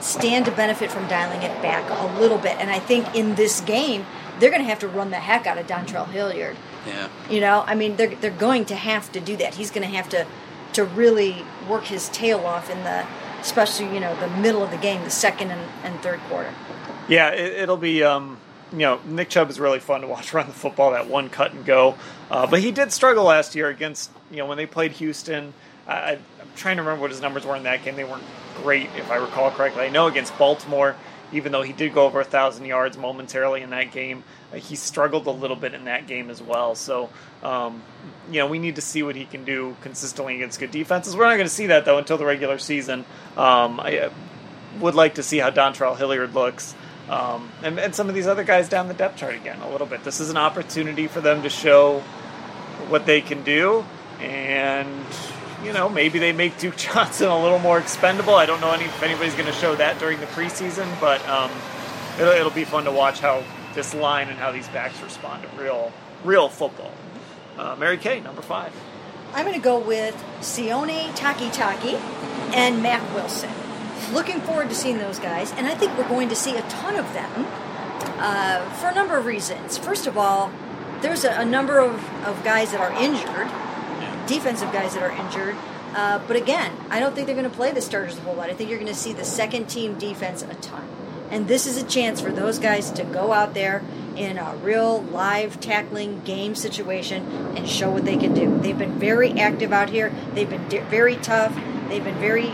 stand 0.00 0.46
to 0.46 0.50
benefit 0.50 0.90
from 0.90 1.06
dialing 1.08 1.42
it 1.42 1.60
back 1.62 1.84
a 1.90 2.18
little 2.20 2.38
bit. 2.38 2.56
And 2.58 2.70
I 2.70 2.78
think 2.78 3.14
in 3.14 3.34
this 3.34 3.60
game, 3.60 4.06
they're 4.40 4.50
going 4.50 4.62
to 4.62 4.68
have 4.68 4.80
to 4.80 4.88
run 4.88 5.10
the 5.10 5.16
heck 5.16 5.46
out 5.46 5.58
of 5.58 5.66
Dontrell 5.66 6.08
Hilliard. 6.08 6.56
Yeah. 6.86 7.08
You 7.28 7.40
know, 7.40 7.62
I 7.66 7.74
mean, 7.74 7.96
they're 7.96 8.14
they're 8.16 8.30
going 8.30 8.64
to 8.66 8.74
have 8.74 9.12
to 9.12 9.20
do 9.20 9.36
that. 9.36 9.54
He's 9.54 9.70
going 9.70 9.88
to 9.88 9.96
have 9.96 10.08
to 10.10 10.26
to 10.72 10.84
really 10.84 11.44
work 11.68 11.84
his 11.84 12.08
tail 12.08 12.40
off 12.40 12.70
in 12.70 12.82
the, 12.84 13.06
especially 13.40 13.92
you 13.94 14.00
know 14.00 14.18
the 14.20 14.28
middle 14.28 14.62
of 14.62 14.70
the 14.70 14.76
game, 14.76 15.04
the 15.04 15.10
second 15.10 15.50
and, 15.50 15.70
and 15.84 16.00
third 16.02 16.20
quarter. 16.28 16.52
Yeah, 17.08 17.30
it, 17.30 17.62
it'll 17.62 17.76
be. 17.76 18.02
Um, 18.02 18.38
you 18.72 18.78
know, 18.78 19.00
Nick 19.04 19.30
Chubb 19.30 19.50
is 19.50 19.58
really 19.58 19.80
fun 19.80 20.02
to 20.02 20.06
watch 20.06 20.32
run 20.34 20.46
the 20.46 20.52
football. 20.52 20.92
That 20.92 21.08
one 21.08 21.28
cut 21.28 21.52
and 21.52 21.64
go, 21.64 21.96
uh, 22.30 22.46
but 22.46 22.60
he 22.60 22.70
did 22.70 22.92
struggle 22.92 23.24
last 23.24 23.54
year 23.54 23.68
against. 23.68 24.10
You 24.30 24.38
know, 24.38 24.46
when 24.46 24.56
they 24.56 24.66
played 24.66 24.92
Houston, 24.92 25.52
I, 25.86 26.12
I'm 26.12 26.20
trying 26.56 26.76
to 26.76 26.82
remember 26.82 27.02
what 27.02 27.10
his 27.10 27.20
numbers 27.20 27.44
were 27.44 27.56
in 27.56 27.64
that 27.64 27.84
game. 27.84 27.96
They 27.96 28.04
weren't 28.04 28.22
great, 28.62 28.88
if 28.96 29.10
I 29.10 29.16
recall 29.16 29.50
correctly. 29.50 29.84
I 29.84 29.90
know 29.90 30.06
against 30.06 30.36
Baltimore, 30.38 30.96
even 31.32 31.52
though 31.52 31.62
he 31.62 31.72
did 31.72 31.94
go 31.94 32.06
over 32.06 32.20
a 32.20 32.24
thousand 32.24 32.64
yards 32.64 32.96
momentarily 32.96 33.62
in 33.62 33.70
that 33.70 33.92
game, 33.92 34.24
uh, 34.52 34.56
he 34.56 34.76
struggled 34.76 35.26
a 35.26 35.30
little 35.30 35.56
bit 35.56 35.74
in 35.74 35.84
that 35.84 36.06
game 36.06 36.30
as 36.30 36.42
well. 36.42 36.74
So, 36.74 37.10
um, 37.42 37.82
you 38.30 38.38
know, 38.38 38.46
we 38.46 38.58
need 38.58 38.76
to 38.76 38.82
see 38.82 39.02
what 39.02 39.16
he 39.16 39.24
can 39.24 39.44
do 39.44 39.76
consistently 39.82 40.36
against 40.36 40.58
good 40.60 40.70
defenses. 40.70 41.16
We're 41.16 41.24
not 41.24 41.36
going 41.36 41.48
to 41.48 41.54
see 41.54 41.66
that 41.66 41.84
though 41.84 41.98
until 41.98 42.18
the 42.18 42.26
regular 42.26 42.58
season. 42.58 43.00
Um, 43.36 43.80
I 43.80 43.98
uh, 43.98 44.10
would 44.80 44.94
like 44.94 45.14
to 45.14 45.22
see 45.22 45.38
how 45.38 45.50
Dontrell 45.50 45.96
Hilliard 45.96 46.34
looks. 46.34 46.74
Um, 47.08 47.50
and, 47.62 47.78
and 47.80 47.94
some 47.94 48.08
of 48.08 48.14
these 48.14 48.28
other 48.28 48.44
guys 48.44 48.68
down 48.68 48.86
the 48.86 48.94
depth 48.94 49.16
chart 49.16 49.34
again 49.34 49.58
a 49.60 49.70
little 49.70 49.86
bit. 49.86 50.04
This 50.04 50.20
is 50.20 50.30
an 50.30 50.36
opportunity 50.36 51.08
for 51.08 51.20
them 51.20 51.42
to 51.42 51.48
show 51.50 52.00
what 52.88 53.04
they 53.04 53.20
can 53.20 53.42
do, 53.42 53.84
and 54.20 55.04
you 55.64 55.72
know 55.72 55.88
maybe 55.88 56.18
they 56.18 56.32
make 56.32 56.58
Duke 56.58 56.76
Johnson 56.76 57.28
a 57.28 57.42
little 57.42 57.58
more 57.58 57.78
expendable. 57.78 58.34
I 58.34 58.46
don't 58.46 58.60
know 58.60 58.72
any, 58.72 58.84
if 58.84 59.02
anybody's 59.02 59.34
going 59.34 59.46
to 59.46 59.52
show 59.52 59.74
that 59.76 59.98
during 59.98 60.20
the 60.20 60.26
preseason, 60.26 60.88
but 61.00 61.26
um, 61.28 61.50
it'll, 62.18 62.32
it'll 62.32 62.50
be 62.50 62.64
fun 62.64 62.84
to 62.84 62.92
watch 62.92 63.20
how 63.20 63.42
this 63.74 63.94
line 63.94 64.28
and 64.28 64.38
how 64.38 64.52
these 64.52 64.68
backs 64.68 65.00
respond 65.02 65.42
to 65.42 65.48
real 65.62 65.92
real 66.24 66.48
football. 66.48 66.92
Uh, 67.58 67.76
Mary 67.76 67.98
Kay, 67.98 68.20
number 68.20 68.42
five. 68.42 68.72
I'm 69.32 69.44
going 69.44 69.58
to 69.58 69.62
go 69.62 69.78
with 69.78 70.14
Sione 70.40 71.08
Takitaki 71.10 71.94
and 72.54 72.82
Mack 72.82 73.14
Wilson. 73.14 73.50
Looking 74.12 74.40
forward 74.40 74.68
to 74.70 74.74
seeing 74.74 74.98
those 74.98 75.20
guys, 75.20 75.52
and 75.52 75.68
I 75.68 75.74
think 75.74 75.96
we're 75.96 76.08
going 76.08 76.28
to 76.30 76.34
see 76.34 76.56
a 76.56 76.62
ton 76.62 76.96
of 76.96 77.12
them 77.12 77.46
uh, 78.18 78.68
for 78.74 78.88
a 78.88 78.94
number 78.94 79.16
of 79.16 79.26
reasons. 79.26 79.78
First 79.78 80.06
of 80.06 80.18
all, 80.18 80.50
there's 81.00 81.24
a, 81.24 81.30
a 81.32 81.44
number 81.44 81.78
of, 81.78 81.94
of 82.24 82.42
guys 82.42 82.72
that 82.72 82.80
are 82.80 82.92
injured, 83.00 83.46
defensive 84.30 84.72
guys 84.72 84.94
that 84.94 85.02
are 85.02 85.10
injured. 85.10 85.56
Uh, 85.94 86.20
but 86.28 86.36
again, 86.36 86.72
I 86.88 87.00
don't 87.00 87.14
think 87.14 87.26
they're 87.26 87.34
going 87.34 87.50
to 87.50 87.56
play 87.56 87.72
the 87.72 87.80
starters 87.80 88.16
a 88.16 88.20
whole 88.20 88.36
lot. 88.36 88.48
I 88.48 88.54
think 88.54 88.70
you're 88.70 88.78
going 88.78 88.92
to 88.92 88.98
see 88.98 89.12
the 89.12 89.24
second 89.24 89.66
team 89.66 89.98
defense 89.98 90.42
a 90.42 90.54
ton. 90.54 90.88
And 91.30 91.48
this 91.48 91.66
is 91.66 91.76
a 91.76 91.84
chance 91.84 92.20
for 92.20 92.30
those 92.30 92.58
guys 92.58 92.90
to 92.92 93.04
go 93.04 93.32
out 93.32 93.54
there 93.54 93.82
in 94.16 94.38
a 94.38 94.54
real 94.56 95.02
live 95.02 95.58
tackling 95.60 96.20
game 96.20 96.54
situation 96.54 97.26
and 97.56 97.68
show 97.68 97.90
what 97.90 98.04
they 98.04 98.16
can 98.16 98.34
do. 98.34 98.58
They've 98.58 98.78
been 98.78 98.98
very 98.98 99.32
active 99.32 99.72
out 99.72 99.90
here. 99.90 100.12
They've 100.34 100.48
been 100.48 100.68
very 100.68 101.16
tough. 101.16 101.54
They've 101.88 102.04
been 102.04 102.18
very 102.18 102.50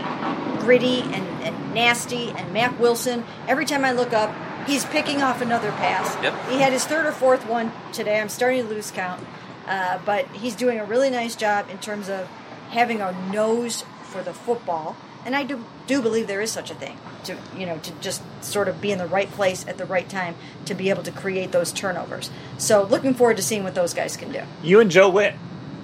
gritty 0.59 1.01
and, 1.01 1.27
and 1.43 1.73
nasty. 1.75 2.31
And 2.31 2.53
Mack 2.53 2.79
Wilson, 2.79 3.23
every 3.47 3.65
time 3.65 3.85
I 3.85 3.91
look 3.91 4.13
up, 4.13 4.33
he's 4.67 4.85
picking 4.85 5.21
off 5.21 5.41
another 5.41 5.71
pass. 5.71 6.15
Yep. 6.23 6.49
He 6.49 6.59
had 6.59 6.73
his 6.73 6.85
third 6.85 7.05
or 7.05 7.11
fourth 7.11 7.47
one 7.47 7.71
today. 7.93 8.19
I'm 8.19 8.29
starting 8.29 8.63
to 8.63 8.69
lose 8.69 8.89
count. 8.91 9.23
Uh, 9.67 9.99
but 10.05 10.27
he's 10.27 10.55
doing 10.55 10.79
a 10.79 10.85
really 10.85 11.09
nice 11.09 11.35
job 11.35 11.69
in 11.69 11.77
terms 11.77 12.09
of 12.09 12.27
having 12.69 13.01
a 13.01 13.11
nose 13.31 13.83
for 14.03 14.23
the 14.23 14.33
football. 14.33 14.95
And 15.25 15.35
I 15.35 15.43
do, 15.43 15.65
do 15.87 16.01
believe 16.01 16.27
there 16.27 16.41
is 16.41 16.51
such 16.51 16.71
a 16.71 16.75
thing 16.75 16.97
to 17.25 17.35
you 17.57 17.65
know 17.65 17.77
to 17.79 17.91
just 17.99 18.21
sort 18.41 18.67
of 18.69 18.79
be 18.79 18.91
in 18.91 18.97
the 18.97 19.07
right 19.07 19.29
place 19.31 19.67
at 19.67 19.77
the 19.77 19.85
right 19.85 20.07
time 20.07 20.35
to 20.65 20.73
be 20.73 20.89
able 20.89 21.03
to 21.03 21.11
create 21.11 21.51
those 21.51 21.71
turnovers. 21.73 22.29
So 22.57 22.83
looking 22.83 23.13
forward 23.13 23.37
to 23.37 23.43
seeing 23.43 23.63
what 23.63 23.75
those 23.75 23.93
guys 23.93 24.15
can 24.15 24.31
do. 24.31 24.41
You 24.63 24.79
and 24.79 24.89
Joe 24.89 25.09
Whitt 25.09 25.35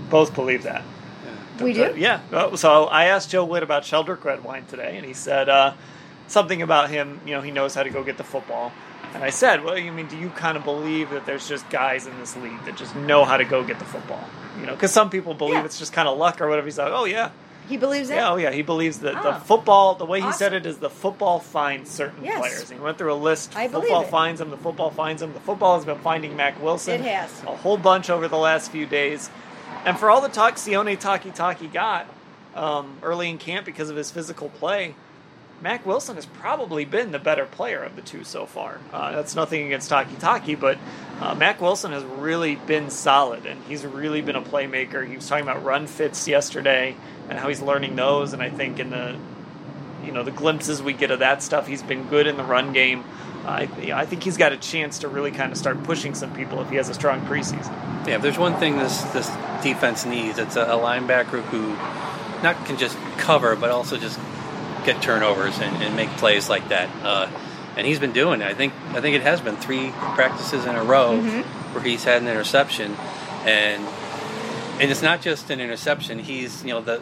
both 0.10 0.34
believe 0.34 0.64
that. 0.64 0.84
We 1.62 1.74
do. 1.74 1.94
Yeah. 1.96 2.22
So 2.56 2.86
I 2.86 3.06
asked 3.06 3.30
Joe 3.30 3.46
Whitt 3.46 3.64
about 3.64 3.84
Sheldrick 3.84 4.24
Redwine 4.24 4.66
today, 4.66 4.98
and 4.98 5.06
he 5.06 5.14
said 5.14 5.50
uh, 5.50 5.74
something 6.28 6.62
about 6.62 6.90
him. 6.90 7.22
You 7.26 7.34
know, 7.34 7.42
he 7.42 7.52
knows 7.52 7.76
how 7.76 7.84
to 7.84 7.90
go 7.90 8.04
get 8.04 8.18
the 8.18 8.24
football. 8.24 8.72
And 9.14 9.24
I 9.24 9.30
said, 9.30 9.64
well, 9.64 9.78
you 9.78 9.92
mean, 9.92 10.08
do 10.08 10.18
you 10.18 10.30
kind 10.30 10.58
of 10.58 10.64
believe 10.64 11.12
that 11.12 11.26
there's 11.26 11.48
just 11.48 11.70
guys 11.70 12.08
in 12.08 12.18
this 12.20 12.36
league 12.36 12.64
that 12.66 12.76
just 12.76 12.96
know 12.96 13.26
how 13.26 13.38
to 13.38 13.46
go 13.46 13.64
get 13.64 13.78
the 13.80 13.86
football? 13.86 14.24
You 14.60 14.66
know, 14.66 14.74
because 14.74 14.92
some 14.92 15.10
people 15.10 15.34
believe 15.34 15.56
Yeah. 15.56 15.66
it's 15.66 15.78
just 15.80 15.94
kind 15.94 16.08
of 16.08 16.18
luck 16.18 16.42
or 16.42 16.48
whatever. 16.48 16.66
He's 16.66 16.78
like, 16.80 16.92
oh 16.92 17.06
yeah, 17.06 17.30
He 17.70 17.78
believes 17.78 18.10
that. 18.10 18.16
yeah, 18.16 18.32
oh 18.32 18.36
yeah. 18.38 18.52
He 18.52 18.62
believes 18.64 19.00
that 19.00 19.14
the 19.22 19.36
Oh. 19.36 19.40
football, 19.40 19.96
the 19.96 20.06
way 20.06 20.20
he 20.22 20.32
said 20.32 20.54
it 20.54 20.66
is 20.66 20.78
the 20.80 20.90
football 20.90 21.40
finds 21.40 21.92
certain 21.92 22.24
Yes. 22.24 22.40
players. 22.40 22.70
And 22.72 22.80
he 22.80 22.84
went 22.84 22.98
through 22.98 23.14
a 23.14 23.16
list. 23.16 23.56
I 23.56 23.68
believe 23.68 23.84
football 23.90 24.02
it. 24.04 24.10
finds 24.10 24.42
him. 24.42 24.50
The 24.50 24.58
football 24.58 24.90
finds 24.90 25.22
him. 25.22 25.34
The 25.34 25.40
football 25.42 25.76
has 25.76 25.86
been 25.86 26.00
finding 26.00 26.36
Mack 26.36 26.62
Wilson. 26.62 26.96
It 26.96 27.02
has. 27.12 27.30
a 27.44 27.56
whole 27.56 27.78
bunch 27.78 28.10
over 28.10 28.28
the 28.28 28.38
last 28.38 28.72
few 28.72 28.86
days. 28.88 29.30
And 29.86 29.98
for 30.00 30.10
all 30.10 30.22
the 30.22 30.30
talk 30.30 30.56
Sione 30.56 31.00
Takitaki 31.00 31.72
got 31.72 32.08
um, 32.56 32.98
early 33.04 33.30
in 33.30 33.38
camp 33.38 33.66
because 33.66 33.90
of 33.90 33.96
his 33.96 34.12
physical 34.12 34.50
play, 34.50 34.96
Mack 35.64 35.86
Wilson 35.86 36.18
has 36.18 36.26
probably 36.26 36.84
been 36.84 37.12
the 37.12 37.20
better 37.20 37.46
player 37.46 37.82
of 37.82 37.96
the 37.96 38.02
two 38.02 38.26
so 38.26 38.46
far. 38.46 38.80
Uh, 38.92 39.14
that's 39.14 39.34
nothing 39.34 39.66
against 39.66 39.90
Takitaki, 39.90 40.60
but 40.60 40.78
uh, 41.22 41.36
Mack 41.36 41.62
Wilson 41.62 41.94
has 41.94 42.04
really 42.04 42.56
been 42.56 42.90
solid, 42.90 43.46
and 43.46 43.64
he's 43.64 43.86
really 43.86 44.22
been 44.22 44.36
a 44.36 44.42
playmaker. 44.42 45.08
He 45.08 45.16
was 45.16 45.26
talking 45.26 45.44
about 45.44 45.64
run 45.64 45.88
fits 45.88 46.28
yesterday 46.28 46.98
and 47.30 47.40
how 47.40 47.48
he's 47.48 47.62
learning 47.62 47.96
those, 47.96 48.34
and 48.34 48.44
I 48.44 48.50
think 48.50 48.78
in 48.78 48.90
the 48.90 49.18
you 50.04 50.12
know 50.12 50.24
the 50.24 50.32
glimpses 50.32 50.84
we 50.84 50.92
get 50.92 51.12
of 51.12 51.20
that 51.20 51.42
stuff, 51.42 51.66
he's 51.66 51.82
been 51.82 52.10
good 52.10 52.28
in 52.28 52.36
the 52.36 52.44
run 52.44 52.74
game. 52.74 53.06
I, 53.46 53.70
I 53.94 54.06
think 54.06 54.24
he's 54.24 54.36
got 54.36 54.52
a 54.52 54.58
chance 54.58 55.00
to 55.00 55.08
really 55.08 55.32
kind 55.32 55.54
of 55.54 55.58
start 55.58 55.82
pushing 55.84 56.14
some 56.14 56.36
people 56.36 56.62
if 56.62 56.70
he 56.70 56.76
has 56.76 56.90
a 56.90 56.94
strong 56.94 57.22
preseason. 57.22 57.72
Yeah, 58.06 58.16
if 58.16 58.22
there's 58.22 58.38
one 58.38 58.58
thing 58.58 58.80
this 58.80 59.02
this 59.14 59.30
defense 59.64 60.06
needs, 60.06 60.40
it's 60.40 60.58
a, 60.58 60.64
a 60.64 60.78
linebacker 60.78 61.42
who 61.44 61.70
not 62.44 62.66
can 62.66 62.78
just 62.78 62.98
cover, 63.18 63.56
but 63.56 63.70
also 63.70 63.96
just 63.96 64.20
get 64.86 65.02
turnovers 65.02 65.58
and, 65.60 65.84
and 65.84 65.96
make 65.96 66.10
plays 66.18 66.50
like 66.50 66.70
that. 66.70 66.90
Uh, 67.04 67.30
and 67.76 67.88
he's 67.88 68.00
been 68.00 68.12
doing 68.14 68.42
it. 68.42 68.48
I 68.48 68.54
think 68.54 68.74
I 68.90 69.02
think 69.02 69.16
it 69.16 69.22
has 69.24 69.42
been 69.42 69.56
three 69.56 69.90
practices 70.16 70.66
in 70.66 70.76
a 70.76 70.84
row 70.84 71.20
where 71.74 71.84
he's 71.84 72.04
had 72.04 72.22
an 72.22 72.28
interception, 72.28 72.96
and 73.46 73.84
and 74.80 74.92
it's 74.92 75.02
not 75.02 75.22
just 75.22 75.50
an 75.50 75.60
interception. 75.60 76.20
He's 76.20 76.64
you 76.64 76.74
know 76.74 76.82
the 76.82 77.02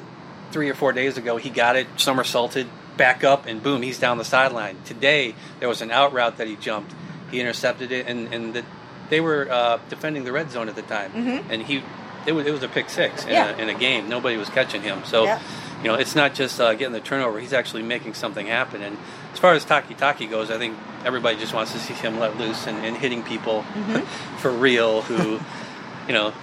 three 0.51 0.69
or 0.69 0.73
four 0.73 0.91
days 0.93 1.17
ago 1.17 1.37
he 1.37 1.49
got 1.49 1.75
it 1.75 1.87
somersaulted 1.97 2.67
back 2.97 3.23
up 3.23 3.45
and 3.45 3.63
boom 3.63 3.81
he's 3.81 3.99
down 3.99 4.17
the 4.17 4.25
sideline. 4.25 4.77
Today 4.85 5.33
there 5.59 5.69
was 5.69 5.81
an 5.81 5.91
out 5.91 6.13
route 6.13 6.37
that 6.37 6.47
he 6.47 6.55
jumped. 6.55 6.93
He 7.31 7.39
intercepted 7.41 7.91
it 7.91 8.07
and 8.07 8.33
and 8.33 8.53
the, 8.53 8.63
they 9.09 9.19
were 9.21 9.49
uh, 9.51 9.79
defending 9.89 10.23
the 10.23 10.31
red 10.31 10.51
zone 10.51 10.69
at 10.69 10.75
the 10.75 10.81
time, 10.83 11.11
and 11.49 11.61
he 11.63 11.83
it 12.27 12.31
was, 12.33 12.45
it 12.45 12.51
was 12.51 12.63
a 12.63 12.67
pick 12.69 12.89
six 12.89 13.23
in, 13.25 13.31
Yeah. 13.31 13.55
a, 13.55 13.57
in 13.61 13.67
a 13.69 13.73
game. 13.73 14.07
Nobody 14.07 14.37
was 14.37 14.47
catching 14.49 14.81
him. 14.83 15.03
So, 15.05 15.23
Yeah. 15.23 15.39
You 15.83 15.87
know, 15.87 15.95
it's 15.95 16.15
not 16.15 16.33
just 16.35 16.59
uh, 16.61 16.73
getting 16.75 16.93
the 16.93 16.99
turnover. 16.99 17.39
He's 17.39 17.53
actually 17.53 17.81
making 17.83 18.13
something 18.13 18.45
happen. 18.47 18.81
And 18.83 18.97
as 19.33 19.39
far 19.39 19.53
as 19.53 19.65
Takitaki 19.65 20.29
goes, 20.29 20.51
I 20.51 20.57
think 20.57 20.77
everybody 21.05 21.37
just 21.37 21.53
wants 21.53 21.71
to 21.73 21.79
see 21.79 21.93
him 21.95 22.19
let 22.19 22.37
loose 22.37 22.67
and, 22.67 22.77
and 22.85 22.95
hitting 22.95 23.23
people 23.23 23.63
for 24.37 24.51
real 24.51 25.01
who, 25.01 25.39
you 26.07 26.13
know, 26.13 26.33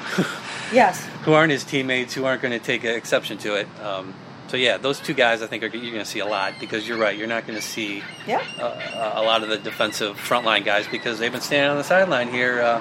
Yes. 0.73 1.04
who 1.25 1.33
aren't 1.35 1.52
his 1.52 1.64
teammates, 1.64 2.14
who 2.14 2.25
aren't 2.25 2.42
going 2.42 2.59
to 2.59 2.64
take 2.64 2.85
exception 2.85 3.38
to 3.38 3.54
it. 3.54 3.68
Um, 3.80 4.12
so 4.49 4.57
yeah, 4.57 4.76
those 4.78 4.99
two 4.99 5.14
guys 5.14 5.40
I 5.42 5.47
think 5.47 5.62
are, 5.62 5.66
you're 5.66 5.92
going 5.92 6.04
to 6.04 6.11
see 6.11 6.18
a 6.21 6.26
lot 6.26 6.54
because 6.59 6.88
you're 6.88 6.99
right. 6.99 7.16
You're 7.16 7.26
not 7.28 7.47
going 7.47 7.59
to 7.59 7.64
see 7.64 8.02
Yeah. 8.26 8.42
uh, 8.59 9.12
a 9.14 9.23
lot 9.23 9.42
of 9.42 9.50
the 9.50 9.59
defensive 9.59 10.16
frontline 10.16 10.64
guys 10.64 10.87
because 10.88 11.18
they've 11.18 11.30
been 11.33 11.40
standing 11.42 11.71
on 11.71 11.76
the 11.76 11.85
sideline 11.85 12.28
here 12.28 12.61
uh, 12.61 12.80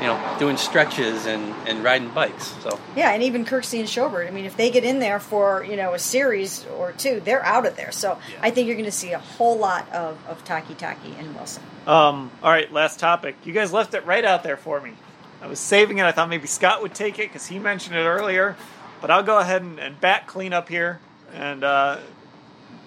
you 0.00 0.06
know, 0.06 0.36
doing 0.38 0.56
stretches 0.56 1.26
and, 1.26 1.54
and 1.68 1.82
riding 1.82 2.10
bikes. 2.10 2.54
So 2.62 2.78
Yeah, 2.94 3.12
and 3.12 3.22
even 3.22 3.44
Kirksey 3.44 3.78
and 3.78 3.88
Schobert. 3.88 4.26
I 4.26 4.30
mean, 4.30 4.44
if 4.44 4.56
they 4.56 4.70
get 4.70 4.84
in 4.84 4.98
there 4.98 5.20
for 5.20 5.64
you 5.64 5.76
know 5.76 5.94
a 5.94 5.98
series 5.98 6.66
or 6.76 6.92
two, 6.92 7.20
they're 7.20 7.44
out 7.44 7.66
of 7.66 7.76
there. 7.76 7.92
So 7.92 8.18
I 8.40 8.50
think 8.50 8.66
you're 8.66 8.76
going 8.76 8.84
to 8.86 8.92
see 8.92 9.12
a 9.12 9.18
whole 9.18 9.56
lot 9.56 9.90
of 9.92 10.18
of 10.28 10.44
Takitaki 10.44 11.18
and 11.18 11.34
Wilson. 11.34 11.62
Um, 11.86 12.30
all 12.42 12.50
right, 12.50 12.70
last 12.72 12.98
topic. 12.98 13.36
You 13.44 13.52
guys 13.52 13.72
left 13.72 13.94
it 13.94 14.04
right 14.04 14.24
out 14.24 14.42
there 14.42 14.56
for 14.56 14.80
me. 14.80 14.92
I 15.40 15.46
was 15.46 15.60
saving 15.60 15.98
it. 15.98 16.04
I 16.04 16.12
thought 16.12 16.28
maybe 16.28 16.46
Scott 16.46 16.82
would 16.82 16.94
take 16.94 17.18
it 17.18 17.28
because 17.28 17.46
he 17.46 17.58
mentioned 17.58 17.96
it 17.96 18.04
earlier. 18.04 18.56
But 19.00 19.10
I'll 19.10 19.22
go 19.22 19.38
ahead 19.38 19.62
and, 19.62 19.78
and 19.78 20.00
back 20.00 20.26
clean 20.26 20.52
up 20.52 20.68
here 20.68 21.00
and 21.34 21.62
uh, 21.62 21.98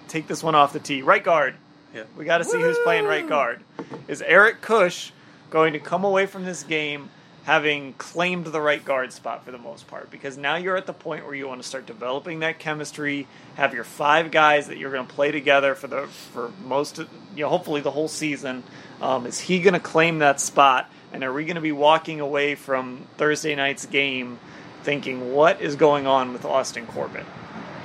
take 0.08 0.26
this 0.26 0.42
one 0.42 0.54
off 0.54 0.72
the 0.72 0.80
tee. 0.80 1.02
Right 1.02 1.22
guard. 1.22 1.54
yeah. 1.94 2.02
We 2.16 2.24
got 2.24 2.38
to 2.38 2.44
see 2.44 2.60
who's 2.60 2.78
playing 2.84 3.04
right 3.04 3.26
guard. 3.26 3.62
Is 4.08 4.20
Eric 4.20 4.60
Kush 4.60 5.12
going 5.50 5.72
to 5.74 5.78
come 5.78 6.04
away 6.04 6.26
from 6.26 6.44
this 6.44 6.62
game 6.62 7.10
having 7.44 7.94
claimed 7.94 8.46
the 8.46 8.60
right 8.60 8.84
guard 8.84 9.12
spot 9.12 9.44
for 9.44 9.50
the 9.50 9.58
most 9.58 9.86
part? 9.88 10.10
Because 10.10 10.38
now 10.38 10.56
you're 10.56 10.76
at 10.76 10.86
the 10.86 10.92
point 10.92 11.24
where 11.24 11.34
you 11.34 11.48
want 11.48 11.60
to 11.60 11.68
start 11.68 11.86
developing 11.86 12.40
that 12.40 12.58
chemistry, 12.58 13.26
have 13.56 13.74
your 13.74 13.84
five 13.84 14.30
guys 14.30 14.68
that 14.68 14.78
you're 14.78 14.92
going 14.92 15.06
to 15.06 15.12
play 15.12 15.30
together 15.30 15.74
for 15.74 15.86
the 15.88 16.06
for 16.06 16.52
most, 16.64 16.98
of, 16.98 17.08
you 17.34 17.42
know, 17.42 17.48
hopefully 17.48 17.80
the 17.80 17.90
whole 17.90 18.08
season. 18.08 18.62
Um, 19.00 19.26
is 19.26 19.40
he 19.40 19.60
going 19.60 19.74
to 19.74 19.80
claim 19.80 20.18
that 20.20 20.40
spot? 20.40 20.90
And 21.12 21.24
are 21.24 21.32
we 21.32 21.44
going 21.44 21.56
to 21.56 21.60
be 21.60 21.72
walking 21.72 22.20
away 22.20 22.54
from 22.54 23.06
Thursday 23.16 23.54
night's 23.56 23.86
game 23.86 24.38
thinking 24.82 25.32
what 25.32 25.60
is 25.60 25.76
going 25.76 26.06
on 26.06 26.32
with 26.32 26.44
Austin 26.44 26.86
Corbett? 26.86 27.26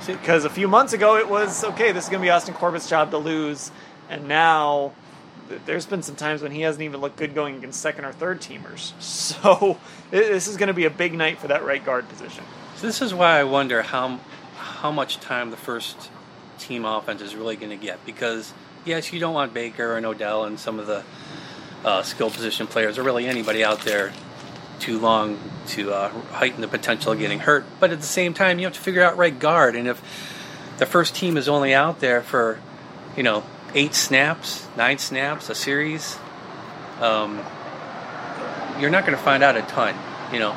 Because 0.06 0.44
a 0.44 0.50
few 0.50 0.68
months 0.68 0.92
ago 0.92 1.16
it 1.16 1.28
was 1.28 1.64
okay. 1.64 1.90
This 1.90 2.04
is 2.04 2.10
going 2.10 2.20
to 2.20 2.26
be 2.26 2.30
Austin 2.30 2.54
Corbett's 2.54 2.88
job 2.88 3.10
to 3.10 3.18
lose, 3.18 3.72
and 4.08 4.28
now 4.28 4.92
there's 5.66 5.86
been 5.86 6.02
some 6.02 6.16
times 6.16 6.42
when 6.42 6.52
he 6.52 6.62
hasn't 6.62 6.82
even 6.82 7.00
looked 7.00 7.16
good 7.16 7.34
going 7.34 7.56
against 7.56 7.80
second 7.80 8.04
or 8.04 8.12
third 8.12 8.40
teamers. 8.40 8.92
So 9.00 9.78
this 10.10 10.46
is 10.46 10.56
going 10.56 10.68
to 10.68 10.74
be 10.74 10.84
a 10.84 10.90
big 10.90 11.12
night 11.12 11.38
for 11.38 11.48
that 11.48 11.64
right 11.64 11.84
guard 11.84 12.08
position. 12.08 12.44
So 12.76 12.86
this 12.86 13.02
is 13.02 13.12
why 13.12 13.38
I 13.38 13.44
wonder 13.44 13.82
how 13.82 14.20
how 14.56 14.90
much 14.90 15.18
time 15.18 15.50
the 15.50 15.56
first 15.56 16.10
team 16.58 16.84
offense 16.84 17.20
is 17.22 17.34
really 17.34 17.56
going 17.56 17.70
to 17.70 17.76
get 17.76 18.04
because 18.06 18.52
yes, 18.84 19.12
you 19.12 19.20
don't 19.20 19.34
want 19.34 19.52
Baker 19.52 19.96
and 19.96 20.06
Odell 20.06 20.44
and 20.44 20.58
some 20.58 20.78
of 20.78 20.86
the 20.86 21.04
uh, 21.84 22.02
skill 22.02 22.30
position 22.30 22.66
players 22.66 22.98
or 22.98 23.02
really 23.02 23.26
anybody 23.26 23.64
out 23.64 23.80
there 23.80 24.12
too 24.78 24.98
long 24.98 25.38
to 25.68 25.92
uh, 25.92 26.08
heighten 26.32 26.60
the 26.60 26.68
potential 26.68 27.12
of 27.12 27.18
getting 27.18 27.40
hurt. 27.40 27.64
But 27.80 27.90
at 27.90 28.00
the 28.00 28.06
same 28.06 28.34
time, 28.34 28.58
you 28.58 28.66
have 28.66 28.74
to 28.74 28.80
figure 28.80 29.02
out 29.02 29.16
right 29.16 29.36
guard, 29.36 29.76
and 29.76 29.88
if 29.88 30.02
the 30.78 30.86
first 30.86 31.14
team 31.14 31.36
is 31.36 31.48
only 31.48 31.74
out 31.74 32.00
there 32.00 32.22
for 32.22 32.58
you 33.16 33.22
know 33.22 33.44
eight 33.74 33.94
snaps, 33.94 34.66
nine 34.76 34.98
snaps 34.98 35.50
a 35.50 35.54
series, 35.54 36.16
um, 37.00 37.40
you're 38.80 38.90
not 38.90 39.06
going 39.06 39.16
to 39.16 39.22
find 39.22 39.42
out 39.42 39.56
a 39.56 39.62
ton, 39.62 39.94
you 40.32 40.38
know, 40.38 40.56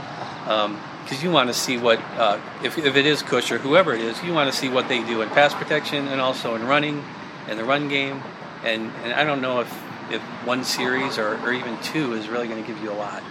because 1.04 1.24
you 1.24 1.32
want 1.32 1.48
to 1.48 1.54
see 1.54 1.78
what 1.78 2.00
uh, 2.18 2.40
if, 2.64 2.78
if 2.78 2.96
it 2.96 3.06
is 3.06 3.22
Kush 3.22 3.52
or 3.52 3.58
whoever 3.58 3.94
it 3.94 4.02
is, 4.02 4.22
you 4.24 4.34
want 4.34 4.52
to 4.52 4.58
see 4.58 4.70
what 4.70 4.88
they 4.88 5.04
do 5.04 5.22
in 5.22 5.30
pass 5.30 5.54
protection 5.54 6.08
and 6.08 6.22
also 6.22 6.56
in 6.56 6.66
running, 6.66 7.04
and 7.48 7.58
the 7.58 7.64
run 7.64 7.88
game, 7.90 8.22
and 8.64 8.92
and 9.04 9.14
I 9.14 9.24
don't 9.24 9.42
know 9.42 9.62
if 9.62 9.84
if 10.12 10.22
one 10.46 10.64
series 10.64 11.18
or, 11.18 11.38
or 11.46 11.54
even 11.54 11.78
two 11.82 12.14
is 12.14 12.28
really 12.28 12.48
going 12.48 12.62
to 12.62 12.68
give 12.68 12.82
you 12.82 12.92
a 12.92 12.94
lot. 12.94 13.24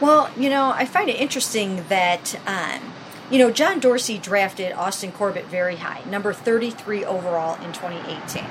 Well, 0.00 0.30
you 0.36 0.48
know, 0.48 0.70
I 0.70 0.84
find 0.84 1.10
it 1.10 1.16
interesting 1.16 1.84
that, 1.88 2.38
um, 2.46 2.92
you 3.30 3.38
know, 3.38 3.50
John 3.50 3.80
Dorsey 3.80 4.16
drafted 4.16 4.72
Austin 4.72 5.12
Corbett 5.12 5.46
very 5.46 5.76
high, 5.76 6.02
number 6.08 6.32
33 6.32 7.04
overall 7.04 7.56
in 7.62 7.72
2018. 7.72 8.44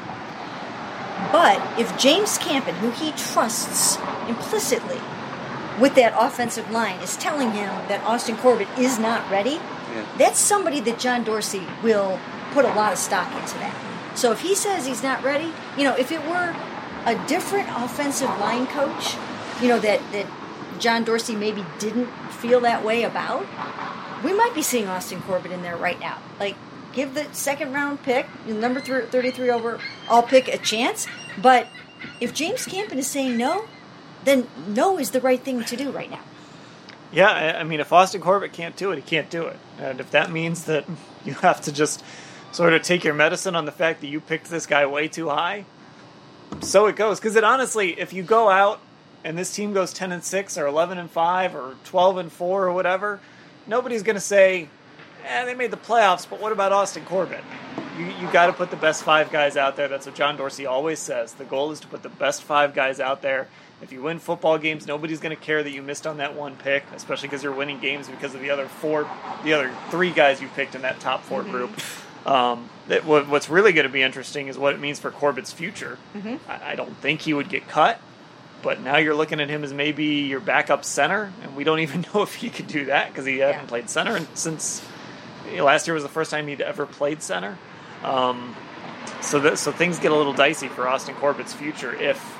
But 1.31 1.79
if 1.79 1.97
James 1.97 2.37
Campen, 2.37 2.75
who 2.75 2.91
he 2.91 3.11
trusts 3.11 3.97
implicitly 4.27 4.99
with 5.79 5.95
that 5.95 6.13
offensive 6.17 6.69
line, 6.71 6.99
is 7.01 7.17
telling 7.17 7.51
him 7.51 7.69
that 7.87 8.01
Austin 8.03 8.37
Corbett 8.37 8.67
is 8.77 8.97
not 8.97 9.29
ready, 9.29 9.59
that's 10.17 10.39
somebody 10.39 10.79
that 10.81 10.99
John 10.99 11.23
Dorsey 11.23 11.63
will 11.83 12.19
put 12.51 12.65
a 12.65 12.69
lot 12.69 12.93
of 12.93 12.99
stock 12.99 13.27
into 13.39 13.57
that. 13.59 13.75
So 14.15 14.31
if 14.31 14.41
he 14.41 14.55
says 14.55 14.85
he's 14.85 15.03
not 15.03 15.23
ready, 15.23 15.53
you 15.77 15.83
know, 15.83 15.95
if 15.95 16.11
it 16.11 16.23
were 16.25 16.55
a 17.05 17.27
different 17.27 17.67
offensive 17.69 18.29
line 18.39 18.67
coach, 18.67 19.15
you 19.61 19.67
know, 19.67 19.79
that, 19.79 19.99
that 20.11 20.25
John 20.79 21.03
Dorsey 21.03 21.35
maybe 21.35 21.65
didn't 21.79 22.07
feel 22.31 22.59
that 22.61 22.83
way 22.83 23.03
about, 23.03 23.45
we 24.23 24.33
might 24.33 24.53
be 24.55 24.61
seeing 24.61 24.87
Austin 24.87 25.21
Corbett 25.21 25.51
in 25.51 25.61
there 25.61 25.77
right 25.77 25.99
now. 25.99 26.19
Like, 26.39 26.55
give 26.97 27.13
the 27.13 27.31
second 27.31 27.71
round 27.73 28.01
pick, 28.01 28.25
number 28.45 28.81
thr- 28.81 29.01
33 29.01 29.51
overall 29.51 30.23
pick, 30.23 30.47
a 30.47 30.57
chance. 30.57 31.07
But 31.37 31.67
if 32.19 32.33
James 32.33 32.65
Campen 32.65 32.97
is 32.97 33.07
saying 33.07 33.37
no, 33.37 33.65
then 34.25 34.47
no 34.67 34.97
is 34.97 35.11
the 35.11 35.21
right 35.21 35.39
thing 35.39 35.63
to 35.63 35.77
do 35.77 35.91
right 35.91 36.09
now. 36.09 36.21
Yeah, 37.11 37.57
I 37.57 37.63
mean, 37.63 37.79
if 37.79 37.93
Austin 37.93 38.19
Corbett 38.19 38.51
can't 38.51 38.75
do 38.75 38.91
it, 38.91 38.97
he 38.97 39.01
can't 39.03 39.29
do 39.29 39.45
it. 39.45 39.57
And 39.79 39.99
if 39.99 40.11
that 40.11 40.31
means 40.31 40.65
that 40.65 40.85
you 41.25 41.33
have 41.35 41.61
to 41.61 41.71
just 41.71 42.03
sort 42.51 42.73
of 42.73 42.81
take 42.81 43.03
your 43.03 43.13
medicine 43.13 43.55
on 43.55 43.65
the 43.65 43.71
fact 43.71 44.01
that 44.01 44.07
you 44.07 44.19
picked 44.19 44.49
this 44.49 44.65
guy 44.65 44.85
way 44.87 45.07
too 45.07 45.29
high, 45.29 45.65
so 46.61 46.87
it 46.87 46.95
goes. 46.95 47.19
Because 47.19 47.35
it 47.35 47.43
honestly, 47.43 47.99
if 47.99 48.11
you 48.11 48.23
go 48.23 48.49
out 48.49 48.81
and 49.23 49.37
this 49.37 49.53
team 49.53 49.71
goes 49.71 49.93
ten 49.93 50.11
and 50.11 50.23
six 50.23 50.57
or 50.57 50.65
eleven 50.65 50.97
and 50.97 51.11
five 51.11 51.55
or 51.55 51.75
twelve 51.83 52.17
and 52.17 52.31
four 52.31 52.65
or 52.65 52.73
whatever, 52.73 53.19
nobody's 53.67 54.03
going 54.03 54.15
to 54.15 54.21
say, 54.21 54.69
"Eh, 55.27 55.45
they 55.45 55.53
made 55.53 55.71
the 55.71 55.77
playoffs." 55.77 56.27
But 56.29 56.39
what 56.39 56.51
about 56.51 56.71
Austin 56.71 57.05
Corbett? 57.05 57.43
You 57.97 58.05
you 58.05 58.31
got 58.31 58.47
to 58.47 58.53
put 58.53 58.69
the 58.71 58.77
best 58.77 59.03
five 59.03 59.31
guys 59.31 59.57
out 59.57 59.75
there. 59.75 59.87
That's 59.87 60.05
what 60.05 60.15
John 60.15 60.37
Dorsey 60.37 60.65
always 60.65 60.99
says. 60.99 61.33
The 61.33 61.45
goal 61.45 61.71
is 61.71 61.79
to 61.81 61.87
put 61.87 62.03
the 62.03 62.09
best 62.09 62.43
five 62.43 62.73
guys 62.73 62.99
out 62.99 63.21
there. 63.21 63.47
If 63.81 63.91
you 63.91 64.01
win 64.01 64.17
football 64.17 64.57
games, 64.57 64.87
nobody's 64.87 65.19
going 65.19 65.35
to 65.35 65.41
care 65.41 65.61
that 65.61 65.71
you 65.71 65.83
missed 65.83 66.07
on 66.07 66.17
that 66.17 66.35
one 66.35 66.55
pick, 66.55 66.83
especially 66.95 67.27
because 67.27 67.43
you're 67.43 67.53
winning 67.53 67.79
games 67.79 68.07
because 68.07 68.33
of 68.33 68.41
the 68.41 68.49
other 68.49 68.67
four, 68.67 69.07
the 69.43 69.53
other 69.53 69.71
three 69.91 70.09
guys 70.09 70.41
you 70.41 70.47
picked 70.49 70.73
in 70.73 70.81
that 70.81 70.99
top 70.99 71.23
4 71.23 71.43
group. 71.43 71.69
Um, 72.25 72.69
that, 72.87 73.05
what, 73.05 73.27
what's 73.27 73.49
really 73.49 73.73
going 73.73 73.85
to 73.85 73.93
be 73.93 74.01
interesting 74.01 74.47
is 74.47 74.57
what 74.57 74.73
it 74.73 74.79
means 74.79 74.99
for 74.99 75.11
Corbett's 75.11 75.53
future. 75.53 75.99
I, 76.49 76.71
I 76.71 76.75
don't 76.75 76.97
think 76.97 77.21
he 77.21 77.33
would 77.33 77.49
get 77.49 77.67
cut, 77.67 77.99
but 78.63 78.81
now 78.81 78.97
you're 78.97 79.15
looking 79.15 79.39
at 79.39 79.49
him 79.49 79.63
as 79.63 79.71
maybe 79.73 80.05
your 80.05 80.39
backup 80.39 80.83
center, 80.83 81.31
and 81.43 81.55
we 81.55 81.63
don't 81.63 81.79
even 81.79 82.03
know 82.13 82.23
if 82.23 82.33
he 82.33 82.49
could 82.49 82.67
do 82.67 82.85
that 82.85 83.09
because 83.09 83.25
he 83.25 83.37
hasn't 83.37 83.67
played 83.67 83.91
center 83.91 84.25
since 84.33 84.83
you 85.49 85.57
know, 85.57 85.65
last 85.65 85.87
year 85.87 85.93
was 85.93 86.03
the 86.03 86.09
first 86.09 86.31
time 86.31 86.47
he'd 86.47 86.61
ever 86.61 86.85
played 86.85 87.21
center. 87.21 87.57
Um, 88.03 88.55
so 89.21 89.39
that, 89.39 89.57
so 89.57 89.71
things 89.71 89.99
get 89.99 90.11
a 90.11 90.15
little 90.15 90.33
dicey 90.33 90.67
for 90.67 90.87
Austin 90.87 91.15
Corbett's 91.15 91.53
future 91.53 91.93
if 91.93 92.37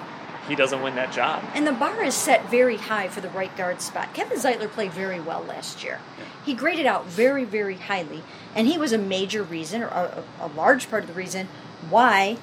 he 0.48 0.56
doesn't 0.56 0.82
win 0.82 0.96
that 0.96 1.12
job. 1.12 1.44
And 1.54 1.68
the 1.68 1.74
bar 1.74 2.04
is 2.04 2.14
set 2.14 2.50
very 2.50 2.78
high 2.78 3.08
for 3.10 3.22
the 3.22 3.30
right 3.30 3.56
guard 3.58 3.82
spot. 3.82 4.14
Kevin 4.14 4.38
Zeitler 4.38 4.70
played 4.70 4.94
very 4.94 5.20
well 5.20 5.44
last 5.44 5.84
year. 5.84 6.00
He 6.46 6.54
graded 6.54 6.86
out 6.86 7.06
very, 7.06 7.44
very 7.44 7.76
highly, 7.76 8.24
and 8.56 8.68
he 8.68 8.78
was 8.78 8.94
a 8.94 8.98
major 8.98 9.44
reason, 9.44 9.84
or 9.84 9.88
a, 9.88 10.24
a 10.40 10.48
large 10.48 10.90
part 10.90 11.04
of 11.04 11.10
the 11.10 11.14
reason, 11.14 11.50
why 11.90 12.38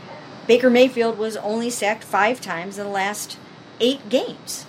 Baker 0.47 0.69
Mayfield 0.69 1.17
was 1.17 1.37
only 1.39 1.71
sacked 1.71 2.05
five 2.05 2.41
times 2.41 2.79
in 2.79 2.85
the 2.85 2.91
last 2.91 3.39
eight 3.81 4.09
games. 4.11 4.67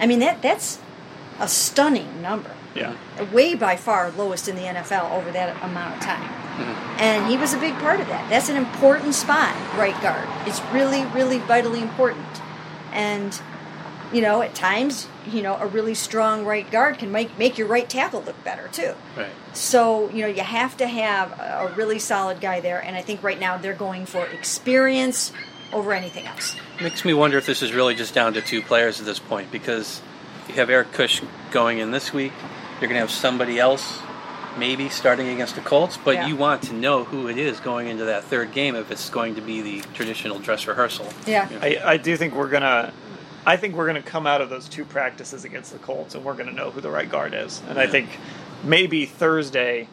I 0.00 0.06
mean, 0.06 0.18
that 0.18 0.42
that's 0.42 0.80
a 1.38 1.46
stunning 1.46 2.20
number. 2.20 2.50
Yeah. 2.74 2.96
Way 3.32 3.54
by 3.54 3.76
far 3.76 4.10
lowest 4.12 4.48
in 4.48 4.56
the 4.56 4.62
NFL 4.62 5.10
over 5.12 5.30
that 5.32 5.62
amount 5.62 5.96
of 5.96 6.00
time. 6.00 6.22
Mm-hmm. 6.22 7.00
And 7.00 7.30
he 7.30 7.36
was 7.36 7.54
a 7.54 7.58
big 7.58 7.74
part 7.74 8.00
of 8.00 8.08
that. 8.08 8.28
That's 8.28 8.48
an 8.48 8.56
important 8.56 9.14
spot, 9.14 9.54
right 9.78 9.98
guard. 10.02 10.28
It's 10.46 10.60
really, 10.72 11.04
really 11.06 11.38
vitally 11.38 11.80
important. 11.80 12.26
And, 12.92 13.40
you 14.12 14.20
know, 14.20 14.42
at 14.42 14.54
times, 14.54 15.08
you 15.26 15.42
know, 15.42 15.56
a 15.56 15.66
really 15.66 15.94
strong 15.94 16.44
right 16.44 16.70
guard 16.70 16.98
can 16.98 17.10
make, 17.10 17.38
make 17.38 17.56
your 17.56 17.68
right 17.68 17.88
tackle 17.88 18.22
look 18.22 18.42
better, 18.44 18.68
too. 18.68 18.94
Right. 19.16 19.30
So, 19.54 20.10
you 20.10 20.20
know, 20.22 20.26
you 20.26 20.42
have 20.42 20.76
to 20.78 20.86
have 20.86 21.32
a 21.40 21.62
a 21.62 21.74
really 21.74 21.98
solid 21.98 22.40
guy 22.40 22.60
there. 22.60 22.82
And 22.82 22.96
I 22.96 23.02
think 23.02 23.22
right 23.22 23.38
now 23.38 23.56
they're 23.56 23.74
going 23.74 24.06
for 24.06 24.26
experience 24.26 25.32
over 25.72 25.92
anything 25.92 26.26
else. 26.26 26.56
Makes 26.80 27.04
me 27.04 27.14
wonder 27.14 27.38
if 27.38 27.46
this 27.46 27.62
is 27.62 27.72
really 27.72 27.94
just 27.94 28.14
down 28.14 28.34
to 28.34 28.42
two 28.42 28.62
players 28.62 29.00
at 29.00 29.06
this 29.06 29.18
point 29.18 29.50
because 29.50 30.02
you 30.48 30.54
have 30.54 30.70
Eric 30.70 30.92
Kush 30.92 31.22
going 31.50 31.78
in 31.78 31.90
this 31.90 32.12
week. 32.12 32.32
You're 32.82 32.88
going 32.88 32.96
to 32.96 33.02
have 33.02 33.12
somebody 33.12 33.60
else 33.60 34.00
maybe 34.58 34.88
starting 34.88 35.28
against 35.28 35.54
the 35.54 35.60
Colts, 35.60 35.96
but 36.04 36.16
Yeah. 36.16 36.26
you 36.26 36.34
want 36.34 36.62
to 36.64 36.74
know 36.74 37.04
who 37.04 37.28
it 37.28 37.38
is 37.38 37.60
going 37.60 37.86
into 37.86 38.06
that 38.06 38.24
third 38.24 38.50
game 38.50 38.74
if 38.74 38.90
it's 38.90 39.08
going 39.08 39.36
to 39.36 39.40
be 39.40 39.62
the 39.62 39.82
traditional 39.94 40.40
dress 40.40 40.66
rehearsal. 40.66 41.06
Yeah. 41.24 41.48
I, 41.62 41.78
I 41.84 41.96
do 41.96 42.16
think 42.16 42.34
we're 42.34 42.48
gonna. 42.50 42.92
I 43.46 43.56
think 43.56 43.76
we're 43.76 43.86
gonna 43.86 44.02
come 44.02 44.26
out 44.26 44.40
of 44.40 44.50
those 44.50 44.68
two 44.68 44.84
practices 44.84 45.44
against 45.44 45.72
the 45.72 45.78
Colts, 45.78 46.16
and 46.16 46.24
we're 46.24 46.34
gonna 46.34 46.50
know 46.52 46.72
who 46.72 46.80
the 46.80 46.90
right 46.90 47.08
guard 47.08 47.34
is. 47.34 47.62
And 47.68 47.78
I 47.78 47.86
think 47.86 48.08
maybe 48.64 49.06
Thursday 49.06 49.86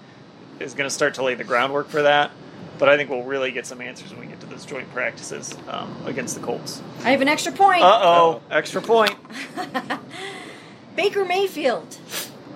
is 0.60 0.74
gonna 0.74 0.90
start 0.90 1.14
to 1.16 1.24
lay 1.24 1.36
the 1.36 1.44
groundwork 1.44 1.90
for 1.90 2.02
that. 2.02 2.32
But 2.80 2.90
I 2.90 2.98
think 2.98 3.12
we'll 3.12 3.24
really 3.24 3.52
get 3.52 3.68
some 3.68 3.82
answers 3.82 4.10
when 4.12 4.22
we 4.22 4.26
get 4.26 4.40
to 4.40 4.46
those 4.48 4.66
joint 4.66 4.92
practices 4.94 5.56
um, 5.68 5.96
against 6.06 6.34
the 6.36 6.42
Colts. 6.42 6.82
I 7.04 7.12
have 7.12 7.22
an 7.22 7.28
extra 7.28 7.52
point. 7.52 7.84
Uh 7.84 8.00
oh, 8.02 8.42
extra 8.50 8.82
point. 8.82 9.16
Baker 10.96 11.24
Mayfield. 11.24 11.98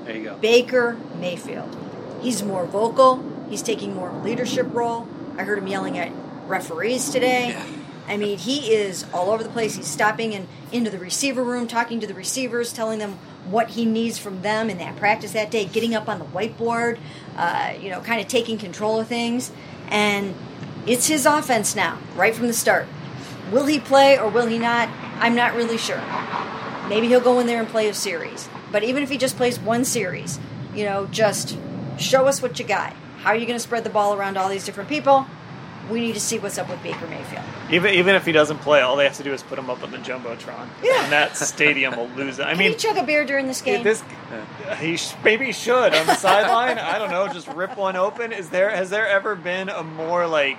There 0.06 0.16
you 0.16 0.24
go. 0.24 0.38
Baker 0.38 0.98
Mayfield. 1.20 1.76
He's 2.22 2.44
more 2.44 2.66
vocal. 2.66 3.24
He's 3.50 3.62
taking 3.62 3.96
more 3.96 4.10
of 4.10 4.16
a 4.16 4.20
leadership 4.20 4.68
role. 4.74 5.08
I 5.38 5.44
heard 5.44 5.58
him 5.58 5.68
yelling 5.68 5.98
at 5.98 6.12
referees 6.48 7.10
today. 7.10 7.62
I 8.08 8.18
mean, 8.18 8.38
he 8.38 8.74
is 8.74 9.06
all 9.14 9.32
over 9.32 9.44
the 9.44 9.50
place. 9.50 9.76
He's 9.76 9.88
stopping 9.88 10.34
in, 10.34 10.48
into 10.72 10.90
the 10.90 11.00
receiver 11.00 11.44
room, 11.44 11.68
talking 11.68 12.00
to 12.02 12.08
the 12.08 12.14
receivers, 12.14 12.74
telling 12.74 13.00
them 13.00 13.14
what 13.46 13.70
he 13.72 13.86
needs 13.86 14.18
from 14.18 14.42
them 14.42 14.70
in 14.70 14.78
that 14.80 14.98
practice 14.98 15.32
that 15.34 15.52
day, 15.52 15.66
getting 15.66 15.96
up 15.96 16.10
on 16.10 16.20
the 16.20 16.26
whiteboard, 16.26 17.00
uh, 17.38 17.74
you 17.80 17.90
know, 17.90 18.02
kind 18.02 18.20
of 18.20 18.28
taking 18.28 18.58
control 18.58 19.00
of 19.00 19.08
things. 19.08 19.52
And 19.90 20.36
it's 20.86 21.08
his 21.08 21.26
offense 21.26 21.76
now, 21.76 21.98
right 22.16 22.36
from 22.36 22.48
the 22.48 22.54
start. 22.54 22.88
Will 23.52 23.66
he 23.66 23.80
play 23.80 24.18
or 24.18 24.30
will 24.30 24.48
he 24.48 24.58
not? 24.58 24.90
I'm 25.20 25.36
not 25.36 25.56
really 25.56 25.78
sure. 25.78 26.02
Maybe 26.90 27.08
he'll 27.08 27.22
go 27.22 27.40
in 27.40 27.48
there 27.48 27.60
and 27.60 27.70
play 27.70 27.88
a 27.88 27.94
series. 27.94 28.50
But 28.74 28.84
even 28.84 29.04
if 29.04 29.10
he 29.10 29.18
just 29.18 29.38
plays 29.38 29.58
one 29.58 29.86
series, 29.86 30.38
you 30.76 30.84
know, 30.84 31.06
just 31.06 31.58
show 31.98 32.26
us 32.26 32.42
what 32.42 32.60
you 32.60 32.66
got. 32.66 32.92
How 33.20 33.30
are 33.30 33.36
you 33.38 33.46
going 33.46 33.56
to 33.56 33.64
spread 33.64 33.86
the 33.86 33.90
ball 33.90 34.14
around 34.16 34.36
all 34.36 34.50
these 34.50 34.66
different 34.66 34.90
people? 34.90 35.26
We 35.92 36.00
need 36.02 36.14
to 36.14 36.20
see 36.20 36.40
what's 36.40 36.58
up 36.58 36.70
with 36.70 36.82
Baker 36.82 37.06
Mayfield. 37.08 37.44
Even 37.70 37.94
even 37.94 38.16
if 38.16 38.26
he 38.26 38.32
doesn't 38.32 38.60
play, 38.60 38.80
all 38.82 38.96
they 38.96 39.04
have 39.04 39.18
to 39.18 39.24
do 39.24 39.34
is 39.34 39.44
put 39.44 39.60
him 39.60 39.70
up 39.70 39.84
on 39.84 39.92
the 39.92 39.98
jumbotron, 39.98 40.68
Yeah. 40.82 41.04
and 41.04 41.12
that 41.12 41.36
stadium 41.38 41.96
will 41.98 42.08
lose 42.10 42.40
it. 42.40 42.46
I 42.46 42.52
Can 42.52 42.58
mean, 42.60 42.72
he 42.72 42.78
chug 42.78 42.98
a 42.98 43.04
beer 43.04 43.26
during 43.26 43.48
this 43.48 43.62
game? 43.62 43.84
this 43.84 44.02
uh, 44.66 44.76
he 44.76 44.96
sh- 44.98 45.14
maybe 45.26 45.52
should 45.52 45.94
on 45.94 46.06
the 46.08 46.16
sideline. 46.16 46.80
I 46.80 46.98
don't 46.98 47.12
know, 47.12 47.28
just 47.28 47.48
rip 47.50 47.78
one 47.78 47.96
open. 47.98 48.32
Is 48.32 48.50
there 48.50 48.70
has 48.70 48.90
there 48.90 49.08
ever 49.08 49.36
been 49.36 49.68
a 49.70 49.84
more 49.84 50.26
like 50.26 50.58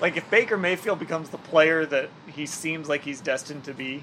like 0.00 0.16
if 0.16 0.28
Baker 0.28 0.58
Mayfield 0.58 0.98
becomes 0.98 1.30
the 1.30 1.38
player 1.38 1.86
that 1.86 2.10
he 2.26 2.44
seems 2.46 2.88
like 2.88 3.02
he's 3.02 3.20
destined 3.20 3.62
to 3.64 3.72
be? 3.74 4.02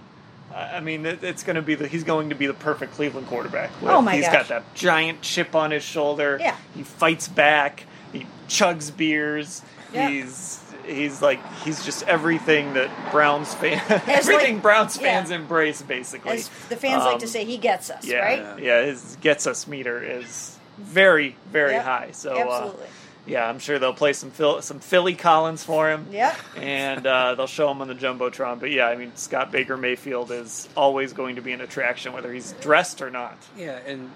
I 0.56 0.80
mean, 0.80 1.06
it's 1.06 1.44
going 1.44 1.56
to 1.56 1.62
be 1.62 1.76
the 1.76 1.88
he's 1.88 2.04
going 2.04 2.30
to 2.30 2.36
be 2.36 2.48
the 2.48 2.54
perfect 2.54 2.94
Cleveland 2.94 3.28
quarterback. 3.28 3.70
Oh, 3.84 4.02
my 4.02 4.16
He's 4.16 4.26
gosh. 4.26 4.34
got 4.34 4.48
that 4.50 4.76
giant 4.76 5.22
chip 5.22 5.56
on 5.56 5.72
his 5.72 5.84
shoulder. 5.84 6.38
Yeah. 6.40 6.56
he 6.76 6.84
fights 6.84 7.28
back. 7.28 7.86
He 8.12 8.26
chugs 8.48 8.96
beers. 8.96 9.62
Yeah. 9.94 10.10
He's 10.10 10.64
he's 10.86 11.22
like 11.22 11.40
he's 11.64 11.86
just 11.86 12.04
everything 12.08 12.74
that 12.74 12.90
Browns 13.12 13.54
fan 13.54 13.80
everything 14.08 14.56
like- 14.56 14.64
Browns 14.64 14.98
yeah. 14.98 15.04
fans 15.04 15.30
embrace 15.32 15.82
basically. 15.84 16.32
As 16.38 16.50
the 16.70 16.76
fans 16.76 17.04
like 17.04 17.20
to 17.20 17.26
Um, 17.26 17.30
say, 17.30 17.46
he 17.46 17.58
gets 17.58 17.90
us, 17.92 18.06
yeah, 18.06 18.18
right? 18.20 18.60
Yeah, 18.64 18.84
his 18.84 19.18
gets 19.22 19.46
us 19.48 19.68
meter 19.68 20.02
is 20.02 20.58
very, 20.80 21.36
very 21.52 21.74
Yep, 21.74 21.86
high. 21.86 22.10
So 22.14 22.38
absolutely. 22.38 22.86
Uh, 22.86 22.90
yeah, 23.30 23.48
I'm 23.48 23.60
sure 23.60 23.80
they'll 23.80 23.94
play 23.94 24.14
some 24.14 24.32
Phil, 24.32 24.62
some 24.62 24.80
Philly 24.80 25.16
Collins 25.16 25.64
for 25.64 25.90
him. 25.90 26.08
Yeah, 26.12 26.36
And 26.58 27.06
uh, 27.06 27.36
they'll 27.38 27.48
show 27.48 27.70
him 27.72 27.82
on 27.82 27.88
the 27.88 27.96
jumbotron. 27.96 28.60
But 28.60 28.72
yeah, 28.72 28.88
I 28.88 28.96
mean 28.96 29.12
Scott 29.16 29.52
Baker 29.52 29.78
Mayfield 29.78 30.32
is 30.32 30.68
always 30.76 31.14
going 31.14 31.36
to 31.38 31.42
be 31.42 31.52
an 31.54 31.62
attraction, 31.62 32.12
whether 32.14 32.34
he's 32.34 32.54
dressed 32.54 33.02
or 33.02 33.10
not. 33.10 33.38
Yeah, 33.58 33.80
and 33.86 34.10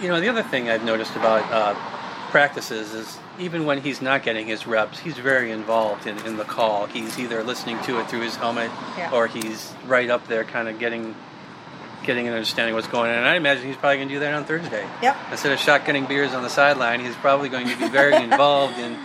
you 0.00 0.08
know 0.08 0.20
the 0.20 0.28
other 0.28 0.42
thing 0.42 0.70
I've 0.70 0.84
noticed 0.84 1.14
about 1.16 1.42
uh, 1.52 1.74
practices 2.30 2.94
is 2.94 3.18
even 3.38 3.66
when 3.66 3.80
he's 3.80 4.00
not 4.00 4.22
getting 4.22 4.46
his 4.46 4.66
reps, 4.66 4.98
he's 5.00 5.18
very 5.18 5.50
involved 5.50 6.06
in, 6.06 6.16
in 6.26 6.36
the 6.36 6.44
call. 6.44 6.86
He's 6.86 7.18
either 7.18 7.42
listening 7.42 7.80
to 7.82 7.98
it 8.00 8.08
through 8.08 8.20
his 8.22 8.36
helmet, 8.36 8.70
Yeah. 8.96 9.10
or 9.12 9.26
he's 9.26 9.72
right 9.86 10.08
up 10.08 10.26
there, 10.28 10.44
kind 10.44 10.68
of 10.68 10.78
getting 10.78 11.14
getting 12.04 12.28
an 12.28 12.34
understanding 12.34 12.74
of 12.74 12.76
what's 12.78 12.88
going 12.92 13.10
on. 13.10 13.18
And 13.18 13.26
I 13.26 13.36
imagine 13.36 13.66
he's 13.66 13.76
probably 13.76 13.96
going 13.96 14.08
to 14.08 14.14
do 14.14 14.20
that 14.20 14.34
on 14.34 14.44
Thursday. 14.44 14.86
Yep. 15.02 15.16
Instead 15.32 15.52
of 15.52 15.58
shotgunning 15.58 16.06
beers 16.08 16.32
on 16.32 16.42
the 16.42 16.50
sideline, 16.50 17.00
he's 17.00 17.16
probably 17.16 17.48
going 17.48 17.66
to 17.68 17.76
be 17.78 17.88
very 17.88 18.14
involved 18.22 18.78
in 18.78 18.96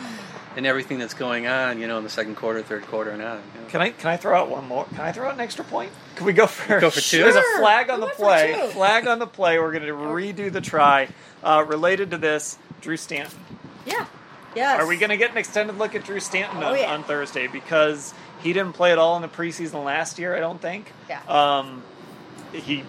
in 0.57 0.65
everything 0.65 0.97
that's 0.99 1.13
going 1.13 1.47
on. 1.47 1.79
You 1.79 1.87
know, 1.87 1.97
in 1.97 2.03
the 2.03 2.09
second 2.09 2.35
quarter, 2.35 2.61
third 2.61 2.85
quarter, 2.87 3.11
and 3.11 3.21
on. 3.21 3.41
you 3.55 3.61
know. 3.61 3.67
Can 3.67 3.81
I 3.81 3.89
can 3.91 4.09
I 4.09 4.17
throw 4.17 4.37
out 4.37 4.49
one 4.49 4.67
more? 4.67 4.85
Can 4.85 5.01
I 5.01 5.11
throw 5.11 5.27
out 5.27 5.33
an 5.33 5.39
extra 5.39 5.63
point? 5.65 5.91
Can 6.15 6.25
we 6.25 6.33
go 6.33 6.47
for 6.47 6.79
Go 6.79 6.89
for 6.89 7.01
two? 7.01 7.19
There's 7.23 7.35
a 7.35 7.43
flag 7.59 7.89
on 7.89 8.01
We 8.01 8.07
the 8.07 8.13
play. 8.13 8.69
Flag 8.73 9.07
on 9.07 9.19
the 9.19 9.27
play. 9.27 9.57
We're 9.59 9.71
going 9.71 9.85
to 9.85 9.93
redo 9.93 10.51
the 10.51 10.61
try. 10.61 11.07
Uh, 11.43 11.63
related 11.67 12.11
to 12.11 12.17
this, 12.17 12.57
Drew 12.81 12.97
Stanton. 12.97 13.39
Yeah. 13.85 14.05
Yes. 14.55 14.81
Are 14.81 14.87
we 14.87 14.97
going 14.97 15.11
to 15.11 15.17
get 15.17 15.31
an 15.31 15.37
extended 15.37 15.77
look 15.77 15.93
at 15.95 16.03
Drew 16.03 16.19
Stanton 16.19 16.61
Oh, 16.63 16.71
on, 16.71 16.77
yeah. 16.77 16.91
on 16.93 17.03
Thursday? 17.03 17.47
Because 17.47 18.13
he 18.41 18.51
didn't 18.51 18.73
play 18.73 18.91
at 18.91 18.97
all 18.97 19.15
in 19.15 19.21
the 19.21 19.27
preseason 19.27 19.85
last 19.85 20.17
year, 20.19 20.35
I 20.35 20.39
don't 20.39 20.59
think. 20.59 20.91
Yeah. 21.07 21.21
Um, 21.27 21.83
he 22.53 22.83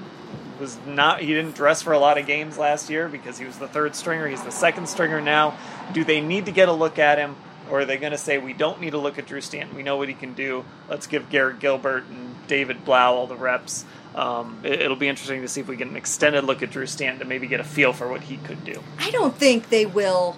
was 0.58 0.78
not. 0.86 1.20
He 1.20 1.28
didn't 1.28 1.54
dress 1.54 1.82
for 1.82 1.92
a 1.92 1.98
lot 1.98 2.18
of 2.18 2.26
games 2.26 2.58
last 2.58 2.90
year 2.90 3.08
because 3.08 3.38
he 3.38 3.44
was 3.44 3.58
the 3.58 3.68
third 3.68 3.96
stringer. 3.96 4.28
He's 4.28 4.42
the 4.42 4.52
second 4.52 4.88
stringer 4.88 5.20
now. 5.20 5.56
Do 5.92 6.04
they 6.04 6.20
need 6.20 6.46
to 6.46 6.52
get 6.52 6.68
a 6.68 6.72
look 6.72 6.98
at 6.98 7.18
him, 7.18 7.36
or 7.70 7.80
are 7.80 7.84
they 7.84 7.96
going 7.96 8.12
to 8.12 8.18
say 8.18 8.38
we 8.38 8.52
don't 8.52 8.80
need 8.80 8.90
to 8.90 8.98
look 8.98 9.18
at 9.18 9.26
Drew 9.26 9.40
Stanton? 9.40 9.76
We 9.76 9.82
know 9.82 9.96
what 9.96 10.08
he 10.08 10.14
can 10.14 10.34
do. 10.34 10.64
Let's 10.88 11.06
give 11.06 11.30
Garrett 11.30 11.58
Gilbert 11.58 12.04
and 12.04 12.34
David 12.46 12.84
Blough 12.84 13.14
all 13.14 13.26
the 13.26 13.36
reps. 13.36 13.84
Um, 14.14 14.60
it, 14.64 14.82
it'll 14.82 14.96
be 14.96 15.08
interesting 15.08 15.40
to 15.42 15.48
see 15.48 15.60
if 15.60 15.68
we 15.68 15.76
get 15.76 15.88
an 15.88 15.96
extended 15.96 16.44
look 16.44 16.62
at 16.62 16.70
Drew 16.70 16.86
Stanton 16.86 17.20
to 17.20 17.24
maybe 17.24 17.46
get 17.46 17.60
a 17.60 17.64
feel 17.64 17.92
for 17.92 18.08
what 18.08 18.22
he 18.22 18.36
could 18.38 18.64
do. 18.64 18.82
I 18.98 19.10
don't 19.10 19.34
think 19.34 19.68
they 19.70 19.86
will 19.86 20.36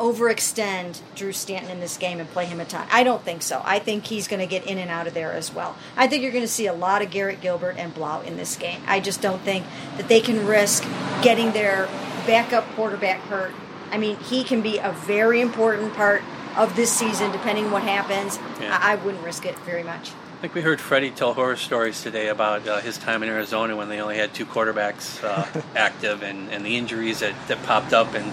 overextend 0.00 0.98
Drew 1.14 1.32
Stanton 1.32 1.70
in 1.70 1.78
this 1.78 1.98
game 1.98 2.20
and 2.20 2.28
play 2.30 2.46
him 2.46 2.58
a 2.58 2.64
ton. 2.64 2.88
I 2.90 3.04
don't 3.04 3.22
think 3.22 3.42
so. 3.42 3.60
I 3.64 3.78
think 3.78 4.06
he's 4.06 4.26
going 4.26 4.40
to 4.40 4.46
get 4.46 4.66
in 4.66 4.78
and 4.78 4.90
out 4.90 5.06
of 5.06 5.12
there 5.12 5.32
as 5.32 5.54
well. 5.54 5.76
I 5.96 6.08
think 6.08 6.22
you're 6.22 6.32
going 6.32 6.44
to 6.44 6.48
see 6.48 6.66
a 6.66 6.72
lot 6.72 7.02
of 7.02 7.10
Garrett 7.10 7.42
Gilbert 7.42 7.76
and 7.76 7.94
Blough 7.94 8.22
in 8.22 8.36
this 8.36 8.56
game. 8.56 8.80
I 8.86 9.00
just 9.00 9.20
don't 9.20 9.42
think 9.42 9.66
that 9.98 10.08
they 10.08 10.20
can 10.20 10.46
risk 10.46 10.84
getting 11.22 11.52
their 11.52 11.86
backup 12.26 12.64
quarterback 12.74 13.20
hurt. 13.22 13.52
I 13.90 13.98
mean, 13.98 14.16
he 14.16 14.42
can 14.42 14.62
be 14.62 14.78
a 14.78 14.92
very 14.92 15.42
important 15.42 15.92
part 15.94 16.22
of 16.56 16.74
this 16.76 16.90
season, 16.90 17.30
depending 17.30 17.70
what 17.70 17.82
happens. 17.82 18.38
Yeah. 18.60 18.78
I, 18.80 18.92
I 18.92 18.94
wouldn't 18.96 19.22
risk 19.22 19.44
it 19.44 19.58
very 19.60 19.82
much. 19.82 20.10
I 20.10 20.40
think 20.40 20.54
we 20.54 20.62
heard 20.62 20.80
Freddie 20.80 21.10
tell 21.10 21.34
horror 21.34 21.56
stories 21.56 22.02
today 22.02 22.28
about 22.28 22.66
uh, 22.66 22.80
his 22.80 22.96
time 22.96 23.22
in 23.22 23.28
Arizona 23.28 23.76
when 23.76 23.90
they 23.90 24.00
only 24.00 24.16
had 24.16 24.32
two 24.32 24.46
quarterbacks 24.46 25.22
uh, 25.22 25.62
active 25.76 26.22
and, 26.22 26.48
and 26.48 26.64
the 26.64 26.78
injuries 26.78 27.20
that, 27.20 27.34
that 27.48 27.62
popped 27.64 27.92
up. 27.92 28.14
And, 28.14 28.32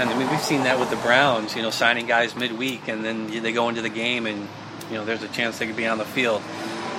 and 0.00 0.08
I 0.08 0.18
mean, 0.18 0.30
we've 0.30 0.40
seen 0.40 0.62
that 0.62 0.80
with 0.80 0.88
the 0.88 0.96
Browns, 0.96 1.54
you 1.54 1.60
know, 1.60 1.68
signing 1.68 2.06
guys 2.06 2.34
midweek 2.34 2.88
and 2.88 3.04
then 3.04 3.42
they 3.42 3.52
go 3.52 3.68
into 3.68 3.82
the 3.82 3.90
game 3.90 4.24
and, 4.26 4.48
you 4.88 4.96
know, 4.96 5.04
there's 5.04 5.22
a 5.22 5.28
chance 5.28 5.58
they 5.58 5.66
could 5.66 5.76
be 5.76 5.86
on 5.86 5.98
the 5.98 6.06
field. 6.06 6.40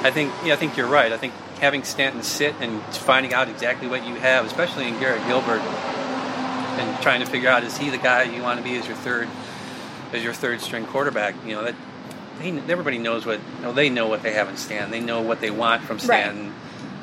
I 0.03 0.11
think, 0.11 0.31
yeah, 0.45 0.53
I 0.53 0.57
think 0.57 0.77
you're 0.77 0.87
right. 0.87 1.11
I 1.11 1.17
think 1.17 1.33
having 1.59 1.83
Stanton 1.83 2.21
sit 2.21 2.53
and 2.59 2.79
finding 2.93 3.33
out 3.33 3.49
exactly 3.49 3.87
what 3.87 4.05
you 4.05 4.13
have, 4.15 4.45
especially 4.45 4.87
in 4.87 4.99
Garrett 4.99 5.25
Gilbert, 5.25 5.61
and 5.61 7.01
trying 7.01 7.21
to 7.21 7.25
figure 7.25 7.49
out 7.49 7.63
is 7.63 7.75
he 7.75 7.89
the 7.89 7.97
guy 7.97 8.23
you 8.23 8.43
want 8.43 8.59
to 8.59 8.63
be 8.63 8.77
as 8.77 8.87
your 8.87 8.95
third 8.97 9.27
as 10.13 10.23
your 10.23 10.33
third 10.33 10.61
string 10.61 10.85
quarterback, 10.85 11.33
you 11.45 11.55
know, 11.55 11.63
that 11.63 11.75
they, 12.39 12.51
everybody 12.71 12.99
knows 12.99 13.25
what 13.25 13.39
you 13.57 13.63
know, 13.63 13.73
they 13.73 13.89
know 13.89 14.07
what 14.07 14.21
they 14.21 14.33
have 14.33 14.47
in 14.47 14.57
Stan. 14.57 14.91
They 14.91 14.99
know 14.99 15.21
what 15.21 15.41
they 15.41 15.51
want 15.51 15.83
from 15.83 15.97
Stan. 15.97 16.53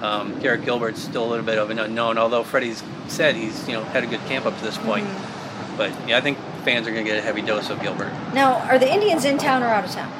Um, 0.00 0.38
Garrett 0.38 0.64
Gilbert's 0.64 1.02
still 1.02 1.24
a 1.24 1.28
little 1.28 1.44
bit 1.44 1.58
of 1.58 1.70
an 1.70 1.78
unknown, 1.80 2.18
although 2.18 2.44
Freddie's 2.44 2.84
said 3.08 3.34
he's 3.34 3.66
you 3.66 3.74
know 3.74 3.82
had 3.82 4.04
a 4.04 4.06
good 4.06 4.20
camp 4.26 4.46
up 4.46 4.56
to 4.56 4.64
this 4.64 4.78
point. 4.78 5.08
But 5.78 5.92
yeah, 6.08 6.18
I 6.18 6.20
think 6.20 6.36
fans 6.64 6.86
are 6.86 6.92
going 6.92 7.04
to 7.06 7.10
get 7.10 7.18
a 7.18 7.22
heavy 7.22 7.40
dose 7.40 7.70
of 7.70 7.80
Gilbert. 7.80 8.12
Now, 8.34 8.54
are 8.68 8.78
the 8.78 8.92
Indians 8.92 9.24
in 9.24 9.38
town 9.38 9.62
or 9.62 9.68
out 9.68 9.84
of 9.86 9.90
town 9.92 10.12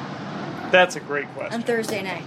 That's 0.71 0.95
a 0.95 0.99
great 0.99 1.27
question. 1.35 1.53
on. 1.55 1.61
Thursday 1.63 2.01
night? 2.01 2.23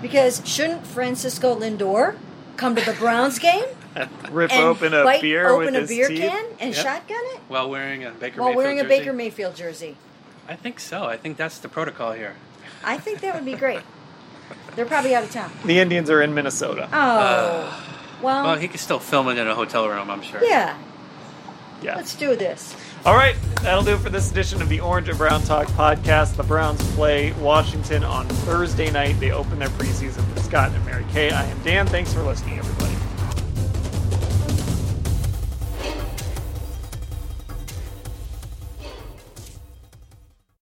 Because 0.00 0.40
shouldn't 0.46 0.86
Francisco 0.86 1.58
Lindor 1.58 2.16
come 2.56 2.74
to 2.76 2.84
the 2.84 2.92
Browns 2.94 3.38
game? 3.38 3.64
Rip 4.30 4.52
open 4.52 4.94
a 4.94 5.04
bite 5.04 5.20
beer 5.22 5.48
open 5.48 5.66
with 5.66 5.74
a 5.74 5.80
his 5.80 5.88
beer 5.90 6.08
teeth. 6.08 6.20
can 6.20 6.44
and 6.60 6.74
Yep. 6.74 6.84
shotgun 6.84 7.18
it 7.34 7.40
While 7.48 7.68
wearing 7.70 8.04
a 8.04 8.10
Baker 8.12 8.40
while 8.40 8.50
Mayfield 8.50 8.56
wearing 8.56 8.78
a 8.78 8.82
jersey? 8.82 8.98
Baker 8.98 9.12
Mayfield 9.12 9.56
jersey. 9.56 9.96
I 10.48 10.54
think 10.54 10.78
so. 10.80 11.04
I 11.04 11.16
think 11.16 11.36
that's 11.36 11.58
the 11.58 11.68
protocol 11.68 12.12
here. 12.12 12.34
I 12.84 12.98
think 12.98 13.20
that 13.20 13.34
would 13.34 13.44
be 13.44 13.54
great. 13.54 13.80
They're 14.76 14.86
probably 14.86 15.14
out 15.14 15.24
of 15.24 15.30
town. 15.32 15.50
The 15.64 15.80
Indians 15.80 16.08
are 16.10 16.22
in 16.22 16.34
Minnesota. 16.34 16.88
Oh, 16.92 16.96
uh, 16.98 17.80
well, 18.22 18.44
Well, 18.44 18.56
he 18.56 18.68
could 18.68 18.78
still 18.80 19.00
film 19.00 19.28
it 19.28 19.38
in 19.38 19.48
a 19.48 19.54
hotel 19.54 19.88
room, 19.88 20.08
I'm 20.10 20.22
sure. 20.22 20.44
yeah. 20.44 20.76
Yeah. 21.82 21.96
Let's 21.96 22.14
do 22.14 22.34
this. 22.36 22.74
All 23.04 23.14
right, 23.14 23.36
that'll 23.62 23.84
do 23.84 23.94
it 23.94 24.00
for 24.00 24.10
this 24.10 24.30
edition 24.30 24.60
of 24.60 24.68
the 24.68 24.80
Orange 24.80 25.08
and 25.08 25.18
Brown 25.18 25.42
Talk 25.42 25.68
podcast. 25.68 26.36
The 26.36 26.42
Browns 26.42 26.82
play 26.94 27.32
Washington 27.34 28.02
on 28.02 28.26
Thursday 28.28 28.90
night. 28.90 29.18
They 29.20 29.30
open 29.30 29.58
their 29.58 29.68
preseason 29.68 30.24
for 30.32 30.40
Scott 30.40 30.72
and 30.72 30.84
Mary 30.84 31.04
Kay. 31.12 31.30
I 31.30 31.44
am 31.44 31.58
Dan. 31.62 31.86
Thanks 31.86 32.12
for 32.12 32.22
listening, 32.22 32.58
everybody. 32.58 33.05